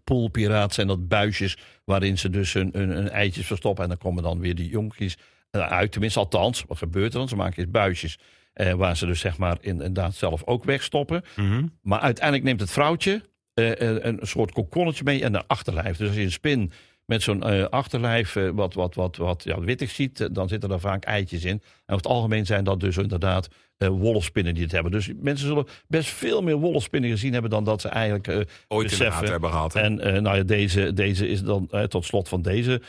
poolpiraat 0.04 0.74
zijn 0.74 0.86
dat 0.86 1.08
buisjes 1.08 1.58
waarin 1.84 2.18
ze 2.18 2.30
dus 2.30 2.52
hun, 2.52 2.70
hun, 2.72 2.90
hun 2.90 3.08
eitjes 3.10 3.46
verstoppen. 3.46 3.82
En 3.82 3.88
dan 3.88 3.98
komen 3.98 4.22
dan 4.22 4.38
weer 4.38 4.54
die 4.54 4.68
jonkjes 4.68 5.14
eh, 5.14 5.22
uit. 5.50 5.92
Tenminste, 5.92 6.18
althans, 6.18 6.64
wat 6.66 6.78
gebeurt 6.78 7.12
er 7.12 7.18
dan? 7.18 7.28
Ze 7.28 7.36
maken 7.36 7.62
eens 7.62 7.70
buisjes 7.70 8.18
eh, 8.52 8.72
waar 8.72 8.96
ze 8.96 9.06
dus 9.06 9.20
zeg 9.20 9.38
maar 9.38 9.56
inderdaad 9.60 10.14
zelf 10.14 10.44
ook 10.44 10.64
wegstoppen. 10.64 11.24
Mhm. 11.36 11.66
Maar 11.82 12.00
uiteindelijk 12.00 12.44
neemt 12.44 12.60
het 12.60 12.70
vrouwtje 12.70 13.22
eh, 13.54 13.80
eh, 13.80 14.04
een 14.04 14.18
soort 14.22 14.52
kokonnetje 14.52 15.04
mee 15.04 15.24
en 15.24 15.34
een 15.34 15.46
achterlijf. 15.46 15.96
Dus 15.96 16.06
als 16.06 16.16
je 16.16 16.22
een 16.22 16.32
spin 16.32 16.72
met 17.10 17.22
zo'n 17.22 17.42
eh, 17.42 17.64
achterlijf 17.64 18.36
eh, 18.36 18.48
wat, 18.54 18.74
wat, 18.74 18.94
wat, 18.94 19.16
wat 19.16 19.44
ja, 19.44 19.60
wittig 19.60 19.90
ziet, 19.90 20.20
eh, 20.20 20.28
dan 20.32 20.48
zitten 20.48 20.68
daar 20.68 20.80
vaak 20.80 21.04
eitjes 21.04 21.44
in. 21.44 21.50
En 21.50 21.60
over 21.94 21.96
het 21.96 22.06
algemeen 22.06 22.46
zijn 22.46 22.64
dat 22.64 22.80
dus 22.80 22.96
inderdaad 22.96 23.48
wolfspinnen 23.78 24.54
die 24.54 24.62
het 24.62 24.72
hebben. 24.72 24.92
Dus 24.92 25.10
mensen 25.20 25.46
zullen 25.46 25.66
best 25.88 26.08
veel 26.08 26.42
meer 26.42 26.56
wolfspinnen 26.56 27.10
gezien 27.10 27.32
hebben 27.32 27.50
dan 27.50 27.64
dat 27.64 27.80
ze 27.80 27.88
eigenlijk 27.88 28.26
Ooit 28.26 28.46
in 28.92 28.98
de 28.98 29.04
beseffen. 29.04 29.30
hebben 29.30 29.50
gehad. 29.50 29.72
hè? 29.72 29.80
En 29.80 30.22
nou 30.22 30.36
ja, 30.36 30.42
deze, 30.42 30.92
deze 30.92 31.28
is 31.28 31.42
dan 31.42 31.70
tot 31.88 32.04
slot 32.04 32.28
van 32.28 32.42
deze 32.42 32.82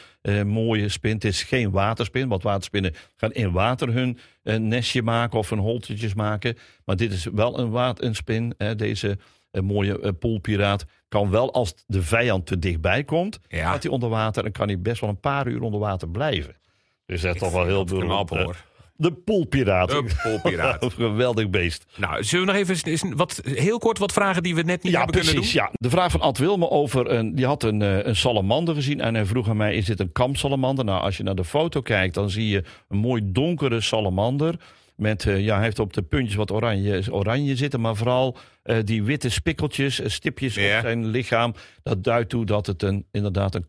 mooie 0.46 0.90
spin. 0.90 1.14
Het 1.14 1.24
is 1.24 1.44
geen 1.44 1.72
waterspin, 1.72 2.28
want 2.28 2.44
waterspinnen 2.44 2.94
gaan 3.16 3.32
in 3.32 3.52
water 3.52 3.94
hun 3.94 4.18
nestje 4.44 5.02
maken 5.02 5.40
of 5.40 5.50
hun 5.50 5.60
holtetjes 5.60 6.14
maken. 6.14 6.58
Maar 6.86 6.96
dit 6.96 7.14
is 7.14 7.26
wel 7.34 7.60
een, 7.60 7.70
water, 7.70 8.06
een 8.06 8.16
spin. 8.16 8.54
deze 8.76 9.18
eh, 9.52 9.62
mooie 9.62 10.00
eh, 10.00 10.12
poolpiraat 10.20 10.86
kan 11.08 11.30
wel 11.30 11.54
als 11.54 11.74
de 11.88 12.02
vijand 12.04 12.46
te 12.46 12.60
dichtbij 12.60 13.04
komt, 13.04 13.40
Ja. 13.48 13.72
gaat 13.72 13.84
hij 13.84 13.92
onder 13.92 14.10
water 14.10 14.46
en 14.46 14.52
kan 14.52 14.68
hij 14.68 14.80
best 14.82 15.02
wel 15.02 15.10
een 15.10 15.20
paar 15.20 15.48
uur 15.48 15.62
onder 15.62 15.80
water 15.80 16.10
blijven. 16.10 16.56
Dus 17.06 17.22
dat 17.22 17.36
is 17.36 17.42
toch 17.42 17.52
wel 17.52 17.66
heel 17.66 17.84
beroemd. 17.84 18.32
eh. 18.32 18.44
hoor. 18.44 18.66
De 18.96 19.12
poolpiraat. 19.12 19.90
De 19.90 20.06
poolpiraat. 20.24 20.84
Een 20.84 20.92
geweldig 20.92 21.50
beest. 21.50 21.86
Nou, 21.98 22.24
zullen 22.24 22.46
we 22.46 22.52
nog 22.52 22.62
even 22.62 22.86
eens 22.92 23.04
wat, 23.16 23.42
heel 23.44 23.78
kort 23.78 23.98
wat 23.98 24.12
vragen 24.14 24.44
die 24.44 24.56
we 24.56 24.62
net 24.62 24.84
niet 24.84 24.92
Ja, 24.94 24.98
hebben 25.04 25.16
kunnen 25.22 25.42
doen? 25.42 25.52
Ja. 25.54 25.70
De 25.74 25.90
vraag 25.90 26.12
van 26.12 26.22
Ad 26.22 26.38
Wilme 26.38 26.70
over 26.70 27.12
een. 27.12 27.36
Die 27.36 27.46
had 27.46 27.64
een, 27.64 27.82
eh, 27.82 28.06
een 28.06 28.16
salamander 28.16 28.76
gezien. 28.76 29.02
En 29.02 29.14
hij 29.16 29.26
vroeg 29.26 29.50
aan 29.50 29.58
mij: 29.58 29.76
is 29.76 29.86
dit 29.86 30.00
een 30.00 30.12
kamsalamander? 30.12 30.86
Nou, 30.86 31.02
als 31.02 31.18
je 31.18 31.24
naar 31.24 31.36
de 31.36 31.46
foto 31.46 31.82
kijkt, 31.82 32.14
dan 32.14 32.30
zie 32.30 32.48
je 32.48 32.64
een 32.90 32.98
mooi 32.98 33.22
donkere 33.32 33.82
salamander. 33.82 34.56
Met, 35.02 35.26
eh, 35.26 35.40
ja, 35.40 35.56
hij 35.56 35.64
heeft 35.64 35.80
op 35.80 35.94
de 35.94 36.02
puntjes 36.02 36.36
wat 36.36 36.52
oranje, 36.52 37.04
oranje 37.12 37.56
zitten, 37.56 37.82
maar 37.82 37.96
vooral 37.96 38.38
eh, 38.64 38.78
die 38.84 39.04
witte 39.04 39.30
spikkeltjes, 39.30 40.00
eh, 40.00 40.10
stipjes 40.10 40.56
Ja. 40.56 40.76
op 40.76 40.82
zijn 40.82 41.06
lichaam. 41.06 41.54
Dat 41.84 42.04
duidt 42.04 42.30
toe 42.30 42.46
dat 42.46 42.66
het 42.66 42.84
een, 42.84 43.06
inderdaad 43.12 43.56
een 43.56 43.66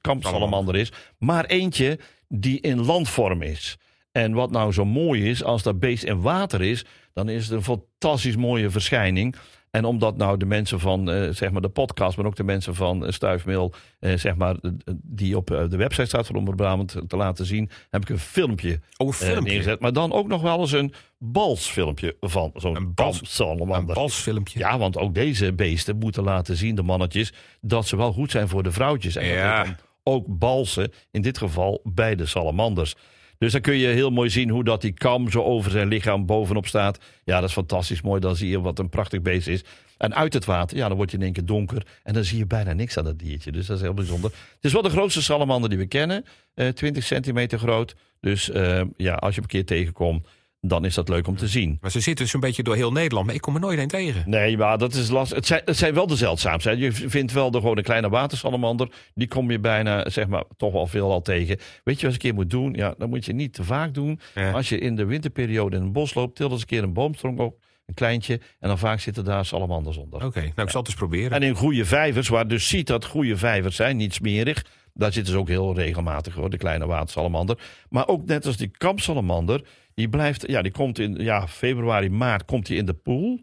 kampsalamander 0.00 0.76
is. 0.76 0.92
Maar 1.18 1.44
eentje 1.44 1.98
die 2.28 2.60
in 2.60 2.84
landvorm 2.84 3.42
is. 3.42 3.76
En 4.12 4.32
wat 4.32 4.50
nou 4.50 4.72
zo 4.72 4.84
mooi 4.84 5.28
is, 5.28 5.44
als 5.44 5.62
dat 5.62 5.78
beest 5.80 6.02
in 6.04 6.20
water 6.20 6.62
is, 6.62 6.84
dan 7.16 7.28
is 7.28 7.42
het 7.48 7.52
een 7.56 7.62
fantastisch 7.62 8.36
mooie 8.36 8.70
verschijning. 8.70 9.36
En 9.70 9.84
omdat 9.84 10.16
nou 10.16 10.36
de 10.36 10.46
mensen 10.46 10.80
van 10.80 11.10
eh, 11.10 11.28
zeg 11.30 11.50
maar 11.50 11.60
de 11.62 11.68
podcast, 11.68 12.16
maar 12.16 12.26
ook 12.26 12.36
de 12.36 12.44
mensen 12.44 12.74
van 12.74 13.06
eh, 13.06 13.12
Stuifmeel, 13.12 13.72
eh, 13.98 14.16
zeg 14.16 14.36
maar, 14.36 14.56
die 15.02 15.36
op 15.36 15.46
de 15.46 15.76
website 15.76 16.06
staat 16.06 16.26
van 16.26 16.36
Omroep 16.36 16.56
Brabant 16.56 16.96
te 17.08 17.16
laten 17.16 17.46
zien, 17.46 17.70
heb 17.90 18.02
ik 18.02 18.08
een 18.08 18.18
filmpje, 18.18 18.80
Oh, 18.96 19.06
een 19.06 19.12
filmpje. 19.12 19.42
neergezet. 19.52 19.80
Maar 19.80 19.92
dan 19.92 20.12
ook 20.12 20.26
nog 20.28 20.42
wel 20.42 20.60
eens 20.60 20.72
een 20.72 20.92
balsfilmpje 21.18 22.16
van 22.20 22.50
zo'n 22.54 22.92
bals- 22.94 23.38
een 23.38 23.86
balsfilmpje. 23.86 24.58
Ja, 24.58 24.78
want 24.78 24.96
ook 24.98 25.14
deze 25.14 25.52
beesten 25.52 25.98
moeten 25.98 26.22
laten 26.22 26.56
zien, 26.56 26.74
de 26.74 26.82
mannetjes, 26.82 27.32
dat 27.60 27.86
ze 27.86 27.96
wel 27.96 28.12
goed 28.12 28.30
zijn 28.30 28.48
voor 28.48 28.62
de 28.62 28.72
vrouwtjes. 28.72 29.16
En 29.16 29.28
dat 29.28 29.34
Ja. 29.36 29.64
dan 29.64 29.76
ook 30.02 30.24
balsen, 30.38 30.92
in 31.10 31.22
dit 31.22 31.38
geval 31.38 31.80
bij 31.84 32.14
de 32.14 32.26
salamanders. 32.26 32.94
Dus 33.38 33.52
dan 33.52 33.60
kun 33.60 33.76
je 33.76 33.86
heel 33.86 34.10
mooi 34.10 34.30
zien 34.30 34.50
hoe 34.50 34.64
dat 34.64 34.80
die 34.80 34.92
kam 34.92 35.30
zo 35.30 35.42
over 35.42 35.70
zijn 35.70 35.88
lichaam 35.88 36.26
bovenop 36.26 36.66
staat. 36.66 36.98
Ja, 37.24 37.40
dat 37.40 37.48
is 37.48 37.54
fantastisch 37.54 38.02
mooi. 38.02 38.20
Dan 38.20 38.36
zie 38.36 38.48
je 38.50 38.60
wat 38.60 38.78
een 38.78 38.88
prachtig 38.88 39.22
beest 39.22 39.48
is. 39.48 39.64
En 39.98 40.14
uit 40.14 40.32
het 40.32 40.44
water, 40.44 40.76
ja, 40.76 40.88
dan 40.88 40.96
wordt 40.96 41.10
je 41.10 41.16
in 41.16 41.22
één 41.22 41.32
keer 41.32 41.44
donker. 41.44 41.86
En 42.02 42.14
dan 42.14 42.24
zie 42.24 42.38
je 42.38 42.46
bijna 42.46 42.72
niks 42.72 42.96
aan 42.98 43.04
dat 43.04 43.18
diertje. 43.18 43.52
Dus 43.52 43.66
dat 43.66 43.76
is 43.76 43.82
heel 43.82 43.94
bijzonder. 43.94 44.30
Het 44.30 44.64
is 44.64 44.72
wel 44.72 44.82
de 44.82 44.90
grootste 44.90 45.22
salamander 45.22 45.70
die 45.70 45.78
we 45.78 45.86
kennen. 45.86 46.24
eh 46.54 46.68
20 46.68 47.04
centimeter 47.04 47.58
groot. 47.58 47.94
Dus 48.20 48.50
eh, 48.50 48.82
ja, 48.96 49.14
als 49.14 49.34
je 49.34 49.40
hem 49.40 49.42
een 49.42 49.46
keer 49.46 49.64
tegenkomt, 49.64 50.26
dan 50.68 50.84
is 50.84 50.94
dat 50.94 51.08
leuk 51.08 51.26
om 51.26 51.36
te 51.36 51.48
zien. 51.48 51.78
Maar 51.80 51.90
ze 51.90 52.00
zitten 52.00 52.24
dus 52.24 52.34
een 52.34 52.40
beetje 52.40 52.62
door 52.62 52.74
heel 52.74 52.92
Nederland. 52.92 53.26
Maar 53.26 53.34
ik 53.34 53.40
kom 53.40 53.54
er 53.54 53.60
nooit 53.60 53.78
een 53.78 53.88
tegen. 53.88 54.30
Nee, 54.30 54.56
maar 54.56 54.78
dat 54.78 54.94
is 54.94 55.08
lastig. 55.08 55.36
Het 55.36 55.46
zijn, 55.46 55.62
het 55.64 55.76
zijn 55.76 55.94
wel 55.94 56.06
de 56.06 56.16
zeldzaamste. 56.16 56.76
Je 56.76 56.92
vindt 56.92 57.32
wel 57.32 57.50
de 57.50 57.58
gewoon 57.58 57.76
een 57.76 57.84
kleine 57.84 58.08
watersalamander. 58.08 58.88
Die 59.14 59.28
kom 59.28 59.50
je 59.50 59.58
bijna, 59.58 60.08
zeg 60.10 60.26
maar, 60.26 60.44
toch 60.56 60.72
wel 60.72 60.86
veel 60.86 61.10
al 61.10 61.22
tegen. 61.22 61.58
Weet 61.84 62.00
je 62.00 62.06
wat 62.06 62.06
je 62.06 62.06
een 62.06 62.16
keer 62.16 62.34
moet 62.34 62.50
doen? 62.50 62.74
Ja, 62.74 62.94
dan 62.98 63.08
moet 63.08 63.24
je 63.24 63.32
niet 63.32 63.54
te 63.54 63.64
vaak 63.64 63.94
doen. 63.94 64.20
Ja. 64.34 64.50
Als 64.50 64.68
je 64.68 64.78
in 64.78 64.96
de 64.96 65.04
winterperiode 65.04 65.76
in 65.76 65.82
een 65.82 65.92
bos 65.92 66.14
loopt, 66.14 66.36
til 66.36 66.50
eens 66.50 66.60
een 66.60 66.66
keer 66.66 66.82
een 66.82 66.92
boomstronk 66.92 67.40
op. 67.40 67.64
Een 67.86 67.94
kleintje. 67.94 68.40
En 68.60 68.68
dan 68.68 68.78
vaak 68.78 69.00
zitten 69.00 69.24
daar 69.24 69.44
salamanders 69.44 69.96
onder. 69.96 70.24
Oké, 70.24 70.40
nou 70.40 70.52
ik 70.62 70.70
zal 70.70 70.80
het 70.80 70.88
eens 70.88 70.98
proberen. 70.98 71.30
En 71.30 71.42
in 71.42 71.54
goede 71.54 71.84
vijvers, 71.84 72.28
waar 72.28 72.48
dus 72.48 72.68
ziet 72.68 72.86
dat 72.86 73.04
goede 73.04 73.36
vijvers 73.36 73.76
zijn, 73.76 73.96
niet 73.96 74.14
smerig. 74.14 74.64
Daar 74.96 75.12
zitten 75.12 75.32
ze 75.32 75.38
ook 75.38 75.48
heel 75.48 75.74
regelmatig 75.74 76.34
hoor, 76.34 76.50
de 76.50 76.56
kleine 76.56 76.86
watersalamander. 76.86 77.58
Maar 77.88 78.08
ook 78.08 78.24
net 78.24 78.46
als 78.46 78.56
die 78.56 78.70
kampsalamander, 78.78 79.66
die 79.94 80.08
blijft, 80.08 80.48
ja, 80.48 80.62
die 80.62 80.72
komt 80.72 80.98
in 80.98 81.14
ja, 81.14 81.48
februari, 81.48 82.10
maart 82.10 82.44
komt 82.44 82.66
die 82.66 82.76
in 82.76 82.86
de 82.86 82.94
poel. 82.94 83.40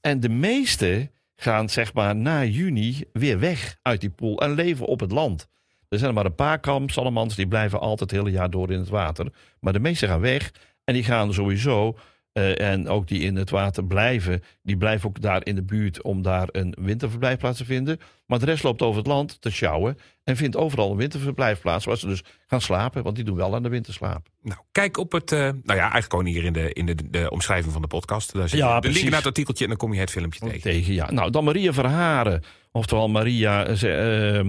En 0.00 0.20
de 0.20 0.28
meeste 0.28 1.10
gaan 1.36 1.68
zeg 1.68 1.94
maar 1.94 2.16
na 2.16 2.44
juni 2.44 3.04
weer 3.12 3.38
weg 3.38 3.76
uit 3.82 4.00
die 4.00 4.10
poel 4.10 4.40
en 4.40 4.54
leven 4.54 4.86
op 4.86 5.00
het 5.00 5.12
land. 5.12 5.48
Er 5.88 5.98
zijn 5.98 6.14
maar 6.14 6.24
een 6.24 6.34
paar 6.34 6.60
kampsalamanders 6.60 7.36
die 7.36 7.48
blijven 7.48 7.80
altijd 7.80 8.10
het 8.10 8.20
hele 8.20 8.30
jaar 8.30 8.50
door 8.50 8.70
in 8.70 8.78
het 8.78 8.88
water. 8.88 9.32
Maar 9.60 9.72
de 9.72 9.80
meeste 9.80 10.06
gaan 10.06 10.20
weg 10.20 10.52
en 10.84 10.94
die 10.94 11.04
gaan 11.04 11.32
sowieso, 11.34 11.98
eh, 12.32 12.60
en 12.72 12.88
ook 12.88 13.08
die 13.08 13.20
in 13.20 13.36
het 13.36 13.50
water 13.50 13.84
blijven, 13.84 14.42
die 14.62 14.76
blijven 14.76 15.08
ook 15.08 15.20
daar 15.20 15.46
in 15.46 15.54
de 15.54 15.62
buurt 15.64 16.02
om 16.02 16.22
daar 16.22 16.48
een 16.52 16.76
winterverblijfplaats 16.80 17.58
te 17.58 17.64
vinden. 17.64 17.98
Maar 18.26 18.38
de 18.38 18.44
rest 18.44 18.62
loopt 18.62 18.82
over 18.82 18.98
het 18.98 19.06
land 19.06 19.40
te 19.40 19.50
sjouwen 19.50 19.98
en 20.24 20.36
vindt 20.36 20.56
overal 20.56 20.90
een 20.90 20.96
winterverblijfplaats 20.96 21.84
waar 21.84 21.96
ze 21.96 22.06
dus 22.06 22.22
gaan 22.46 22.60
slapen, 22.60 23.02
want 23.02 23.16
die 23.16 23.24
doen 23.24 23.36
wel 23.36 23.54
aan 23.54 23.62
de 23.62 23.68
winterslaap. 23.68 24.28
Nou, 24.42 24.60
kijk 24.72 24.96
op 24.96 25.12
het. 25.12 25.32
eh, 25.32 25.38
nou 25.38 25.54
ja, 25.64 25.74
eigenlijk 25.80 26.10
gewoon 26.10 26.26
hier 26.26 26.44
in 26.44 26.52
de, 26.52 26.72
in 26.72 26.86
de, 26.86 26.94
de 27.10 27.30
omschrijving 27.30 27.72
van 27.72 27.82
de 27.82 27.88
podcast. 27.88 28.32
Daar 28.32 28.48
zit 28.48 28.58
Ja, 28.58 28.66
de 28.66 28.72
link 28.72 28.82
precies. 28.82 29.04
naar 29.08 29.18
het 29.18 29.26
artikeltje 29.26 29.64
en 29.64 29.70
dan 29.70 29.78
kom 29.78 29.92
je 29.94 30.00
het 30.00 30.10
filmpje 30.10 30.40
tegen. 30.40 30.60
Tegen, 30.60 30.94
ja. 30.94 31.10
Nou, 31.10 31.30
dan 31.30 31.44
Maria 31.44 31.72
Verharen. 31.72 32.42
Oftewel 32.72 33.08
Maria 33.08 33.66
eh, 33.66 34.40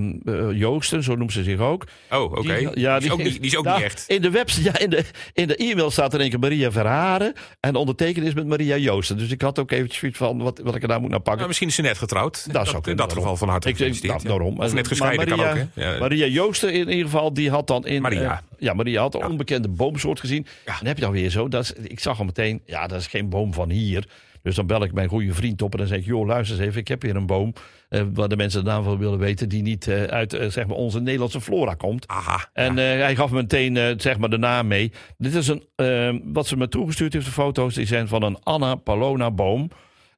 Joosten, 0.54 1.04
zo 1.04 1.16
noemt 1.16 1.32
ze 1.32 1.44
zich 1.44 1.60
ook. 1.60 1.84
Oh, 2.12 2.22
oké. 2.24 2.42
Die- 2.42 2.70
Die, 2.74 2.88
is 2.88 3.12
ook 3.12 3.24
niet, 3.24 3.34
die 3.34 3.46
is 3.46 3.56
ook 3.58 3.64
Nou, 3.66 3.78
niet 3.78 3.86
echt. 3.86 4.04
In 4.08 4.22
de, 4.22 4.30
website, 4.30 4.64
ja, 4.64 4.80
in 4.80 4.90
de, 4.90 5.04
in 5.34 5.48
de 5.48 5.56
e-mail 5.56 5.92
staat 5.92 6.14
er 6.14 6.22
een 6.22 6.30
keer 6.30 6.40
Maria 6.40 6.72
Verharen. 6.72 7.34
En 7.60 7.76
ondertekend 7.76 8.26
is 8.26 8.34
met 8.34 8.48
Maria 8.48 8.78
Joosten. 8.78 9.18
Dus 9.18 9.32
ik 9.32 9.42
had 9.42 9.60
ook 9.60 9.72
eventjes 9.72 10.00
zoiets 10.00 10.18
van 10.18 10.38
wat, 10.38 10.60
wat 10.64 10.76
ik 10.76 10.82
er 10.82 10.88
nou 10.88 11.02
moet 11.02 11.10
naar 11.10 11.20
pakken. 11.20 11.36
Nou, 11.36 11.48
misschien 11.48 11.68
is 11.68 11.76
ze 11.76 11.82
net 11.82 11.98
getrouwd. 11.98 12.54
Dat 12.54 12.66
zou 12.66 12.76
in 12.76 12.82
kunnen, 12.82 13.08
dat 13.08 13.14
geval 13.18 13.38
van 13.38 13.50
harte 13.50 13.68
Ik 13.70 13.76
gefeliciteerd. 13.76 14.14
nou, 14.24 14.28
daarom. 14.28 14.60
Of 14.60 14.74
net 14.74 14.88
gescheiden 14.88 15.30
Maria, 15.30 15.52
kan 15.52 15.62
ook, 15.62 15.68
hè? 15.76 15.92
Ja. 15.92 16.00
Maria 16.00 16.26
Joosten 16.26 16.74
in 16.74 16.90
ieder 16.90 17.06
geval, 17.06 17.34
die 17.34 17.50
had 17.50 17.68
dan 17.68 17.86
in... 17.86 18.02
Maria. 18.02 18.32
eh, 18.32 18.38
ja, 18.58 18.74
Maria 18.74 19.02
had 19.02 19.14
een 19.14 19.20
Ja. 19.20 19.28
onbekende 19.28 19.68
boomsoort 19.68 20.20
gezien. 20.20 20.46
Ja. 20.66 20.72
En 20.72 20.78
dan 20.78 20.88
heb 20.88 20.96
je 20.98 21.04
dan 21.04 21.12
weer 21.12 21.30
zo, 21.30 21.48
dat 21.48 21.64
is, 21.64 21.74
ik 21.74 22.00
zag 22.00 22.20
al 22.20 22.26
meteen, 22.26 22.62
ja, 22.66 22.88
dat 22.88 23.00
is 23.00 23.08
geen 23.08 23.30
boom 23.30 23.54
van 23.54 23.70
hier. 23.70 24.08
Dus 24.44 24.56
dan 24.56 24.68
bel 24.68 24.84
ik 24.84 24.94
mijn 24.94 25.10
goede 25.10 25.34
vriend 25.34 25.62
op 25.62 25.72
en 25.72 25.78
dan 25.78 25.88
zeg 25.88 25.98
ik, 25.98 26.06
joh, 26.06 26.26
luister 26.28 26.58
eens 26.58 26.66
even, 26.68 26.80
ik 26.80 26.88
heb 26.88 27.02
hier 27.02 27.16
een 27.16 27.26
boom... 27.26 27.54
eh, 27.90 28.02
waar 28.14 28.28
de 28.30 28.36
mensen 28.36 28.64
de 28.64 28.70
naam 28.70 28.84
van 28.84 28.98
willen 28.98 29.20
weten, 29.20 29.50
die 29.50 29.62
niet 29.62 29.88
eh, 29.88 30.04
uit 30.04 30.34
eh, 30.34 30.50
zeg 30.50 30.68
maar 30.68 30.78
onze 30.78 31.00
Nederlandse 31.00 31.42
flora 31.42 31.74
komt. 31.74 32.08
Aha. 32.08 32.50
En 32.54 32.78
hij 32.78 33.16
gaf 33.16 33.32
me 33.32 33.36
meteen 33.36 34.00
zeg 34.00 34.18
maar 34.18 34.30
de 34.30 34.38
naam 34.38 34.68
mee. 34.68 34.92
Dit 35.18 35.34
is 35.34 35.48
een, 35.48 35.64
eh, 35.76 36.16
wat 36.24 36.48
ze 36.48 36.58
me 36.58 36.68
toegestuurd 36.68 37.14
heeft, 37.14 37.26
de 37.26 37.32
foto's, 37.32 37.74
die 37.76 37.86
zijn 37.86 38.08
van 38.08 38.24
een 38.24 38.38
Anna 38.44 38.76
Palona 38.76 39.32
boom. 39.32 39.70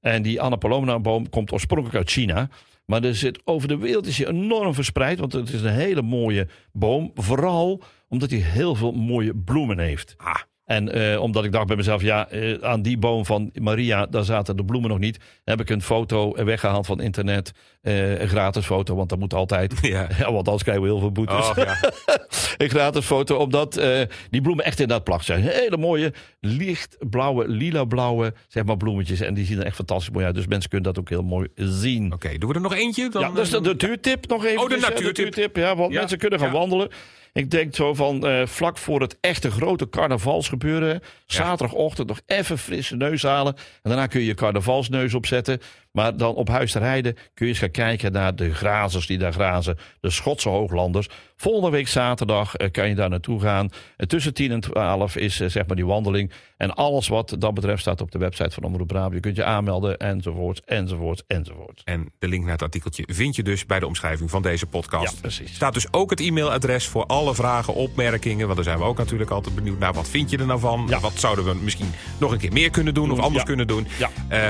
En 0.02 0.22
die 0.22 0.42
Anna 0.42 0.56
Palona 0.56 1.00
boom 1.00 1.30
komt 1.30 1.52
oorspronkelijk 1.52 1.98
uit 1.98 2.12
China. 2.12 2.50
Maar 2.86 3.04
er 3.04 3.16
zit 3.16 3.42
over 3.44 3.68
de 3.68 3.78
wereld 3.78 4.08
is 4.08 4.18
hij 4.18 4.28
enorm 4.28 4.74
verspreid, 4.74 5.20
want 5.20 5.34
het 5.34 5.54
is 5.54 5.62
een 5.62 5.74
hele 5.74 6.02
mooie 6.02 6.48
boom. 6.72 7.12
Vooral 7.16 7.84
omdat 8.08 8.30
hij 8.30 8.40
heel 8.40 8.76
veel 8.76 8.92
mooie 8.92 9.36
bloemen 9.36 9.80
heeft. 9.80 10.14
Ah, 10.18 10.36
En 10.66 10.92
eh, 10.92 11.22
omdat 11.22 11.44
ik 11.44 11.52
dacht 11.52 11.68
bij 11.68 11.76
mezelf, 11.76 12.02
ja, 12.02 12.30
eh, 12.30 12.54
aan 12.62 12.82
die 12.82 12.98
boom 12.98 13.26
van 13.26 13.52
Maria, 13.54 14.06
daar 14.06 14.24
zaten 14.24 14.58
de 14.58 14.66
bloemen 14.66 14.90
nog 14.90 15.00
niet. 15.00 15.18
Heb 15.44 15.60
ik 15.60 15.70
een 15.70 15.82
foto 15.82 16.44
weggehaald 16.46 16.86
van 16.86 17.02
internet. 17.02 17.52
eh, 17.82 18.20
een 18.20 18.28
gratis 18.28 18.66
foto, 18.66 18.96
want 18.96 19.10
dat 19.10 19.20
moet 19.20 19.34
altijd. 19.34 19.74
ja. 19.88 20.08
Want 20.18 20.48
anders 20.48 20.64
krijgen 20.64 20.84
we 20.84 20.90
heel 20.90 21.00
veel 21.00 21.12
boetes. 21.12 21.50
Oh, 21.50 21.56
ja. 21.56 21.78
een 22.58 22.70
gratis 22.70 23.06
foto, 23.06 23.36
omdat 23.36 23.82
die 24.30 24.42
bloemen 24.42 24.66
echt 24.66 24.80
in 24.80 24.88
dat 24.88 25.04
plak 25.04 25.22
zijn. 25.22 25.42
Hele 25.42 25.78
mooie, 25.78 26.14
lichtblauwe, 26.40 27.48
lila-blauwe 27.48 28.34
zeg 28.48 28.64
maar, 28.64 28.78
bloemetjes. 28.78 29.20
En 29.20 29.34
die 29.34 29.46
zien 29.46 29.60
er 29.60 29.66
echt 29.66 29.76
fantastisch 29.76 30.14
mooi 30.14 30.26
uit. 30.26 30.36
Dus 30.36 30.48
mensen 30.48 30.70
kunnen 30.70 30.94
dat 30.94 31.04
ook 31.04 31.10
heel 31.10 31.24
mooi 31.24 31.48
zien. 31.56 32.14
Oké, 32.14 32.38
doen 32.38 32.50
we 32.50 32.56
er 32.56 32.62
nog 32.62 32.74
eentje? 32.74 33.10
Dan, 33.10 33.22
ja, 33.22 33.28
dat 33.28 33.46
is 33.46 33.50
de 33.50 33.60
natuurtip 33.60 34.28
nog 34.28 34.46
even. 34.46 34.62
Oh, 34.62 34.70
de 34.70 34.78
natuurtip. 34.80 35.56
ja, 35.56 35.76
want 35.76 35.94
mensen 35.94 36.18
kunnen 36.18 36.40
gaan 36.40 36.52
wandelen. 36.52 36.90
Ik 37.34 37.52
denk 37.52 37.76
zo 37.76 37.94
van 37.94 38.28
eh, 38.28 38.46
vlak 38.46 38.78
voor 38.78 39.02
het 39.02 39.18
echte 39.22 39.52
grote 39.52 39.90
carnavalsgebeuren. 39.90 41.02
Zaterdagochtend 41.26 42.08
nog 42.08 42.22
even 42.26 42.58
frisse 42.58 42.96
neus 42.96 43.24
halen. 43.24 43.56
En 43.56 43.90
daarna 43.90 44.08
kun 44.08 44.20
je 44.20 44.26
je 44.26 44.34
carnavalsneus 44.34 45.14
opzetten. 45.14 45.62
Maar 45.94 46.18
dan 46.18 46.36
op 46.36 46.48
huis 46.48 46.72
te 46.72 46.80
rijden 46.80 47.14
kun 47.14 47.46
je 47.46 47.52
eens 47.52 47.60
gaan 47.60 47.72
kijken 47.72 48.12
naar 48.12 48.36
de 48.36 48.54
grazers 48.54 49.08
die 49.08 49.18
daar 49.18 49.34
grazen. 49.34 49.78
De 50.00 50.10
Schotse 50.10 50.50
hooglanders. 50.50 51.08
Volgende 51.36 51.70
week 51.70 51.88
zaterdag 51.88 52.56
eh, 52.56 52.72
kan 52.72 52.90
je 52.90 52.96
daar 52.96 53.10
naartoe 53.10 53.40
gaan. 53.42 53.70
Eh, 53.98 54.08
tussen 54.08 54.34
10 54.34 54.52
en 54.52 54.60
12 54.60 55.16
is 55.16 55.40
eh, 55.40 55.50
zeg 55.50 55.68
maar 55.68 55.76
die 55.76 55.86
wandeling. 55.86 56.32
En 56.58 56.74
alles 56.74 57.08
wat 57.08 57.36
dat 57.40 57.54
betreft 57.54 57.82
staat 57.82 58.02
op 58.02 58.12
de 58.12 58.18
website 58.18 58.50
van 58.52 58.64
Omroep 58.64 58.88
Brabant. 58.88 59.14
Je 59.14 59.20
kunt 59.20 59.36
je 59.36 59.44
aanmelden 59.44 59.98
enzovoort, 59.98 60.62
enzovoort, 60.66 61.24
enzovoort. 61.28 61.82
En 61.84 62.12
de 62.20 62.28
link 62.28 62.44
naar 62.44 62.52
het 62.52 62.62
artikeltje 62.62 63.04
vind 63.08 63.36
je 63.36 63.44
dus 63.44 63.66
bij 63.66 63.80
de 63.80 63.88
omschrijving 63.88 64.30
van 64.30 64.42
deze 64.42 64.66
podcast. 64.66 65.14
Ja, 65.14 65.20
precies. 65.22 65.54
Staat 65.56 65.74
dus 65.74 65.94
ook 65.94 66.10
het 66.10 66.20
e-mailadres 66.20 66.88
voor 66.88 67.06
alle 67.06 67.36
vragen, 67.36 67.74
opmerkingen. 67.74 68.44
Want 68.44 68.56
daar 68.56 68.66
zijn 68.66 68.78
we 68.78 68.84
ook 68.84 68.98
natuurlijk 68.98 69.32
altijd 69.32 69.56
benieuwd 69.56 69.80
naar. 69.80 69.94
Wat 69.94 70.10
vind 70.10 70.30
je 70.30 70.38
er 70.38 70.46
nou 70.46 70.60
van? 70.60 70.86
Ja. 70.90 71.00
Wat 71.00 71.14
zouden 71.16 71.46
we 71.46 71.56
misschien 71.56 71.92
nog 72.20 72.32
een 72.32 72.38
keer 72.38 72.54
meer 72.54 72.70
kunnen 72.70 72.94
doen 72.94 73.12
of 73.12 73.20
anders 73.20 73.38
Ja. 73.40 73.44
kunnen 73.44 73.68
doen? 73.68 73.88
Ja. 73.98 74.10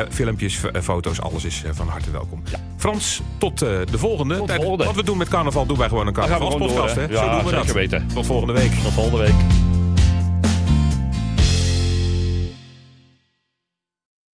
Filmpjes, 0.10 0.62
foto's, 0.82 1.21
alles 1.34 1.46
is 1.46 1.63
eh, 1.63 1.72
van 1.74 1.88
harte 1.88 2.12
welkom. 2.12 2.43
Frans, 2.78 3.22
tot 3.38 3.62
eh, 3.62 3.69
de 3.91 3.98
volgende. 3.98 4.38
Tot 4.38 4.52
volgende. 4.52 4.84
Wat 4.86 4.96
we 4.96 5.04
doen 5.04 5.17
met 5.17 5.28
carnaval 5.30 5.65
doen 5.65 5.78
wij 5.78 5.88
gewoon 5.88 6.08
een 6.08 6.15
gaan 6.15 6.28
we 6.28 6.34
gewoon 6.34 6.50
carnavalspodcast. 6.50 6.96
hè? 6.96 7.02
hè? 7.02 7.08
Zo 7.08 7.13
Ja, 7.13 7.36
doen 7.36 7.46
we 7.46 7.52
dat. 7.52 7.60
zeker 7.60 7.74
weten. 7.80 8.08
Tot 8.13 8.26
volgende 8.26 8.54
week. 8.54 8.72
Tot 8.84 8.91
volgende 8.93 9.17
week. 9.17 9.62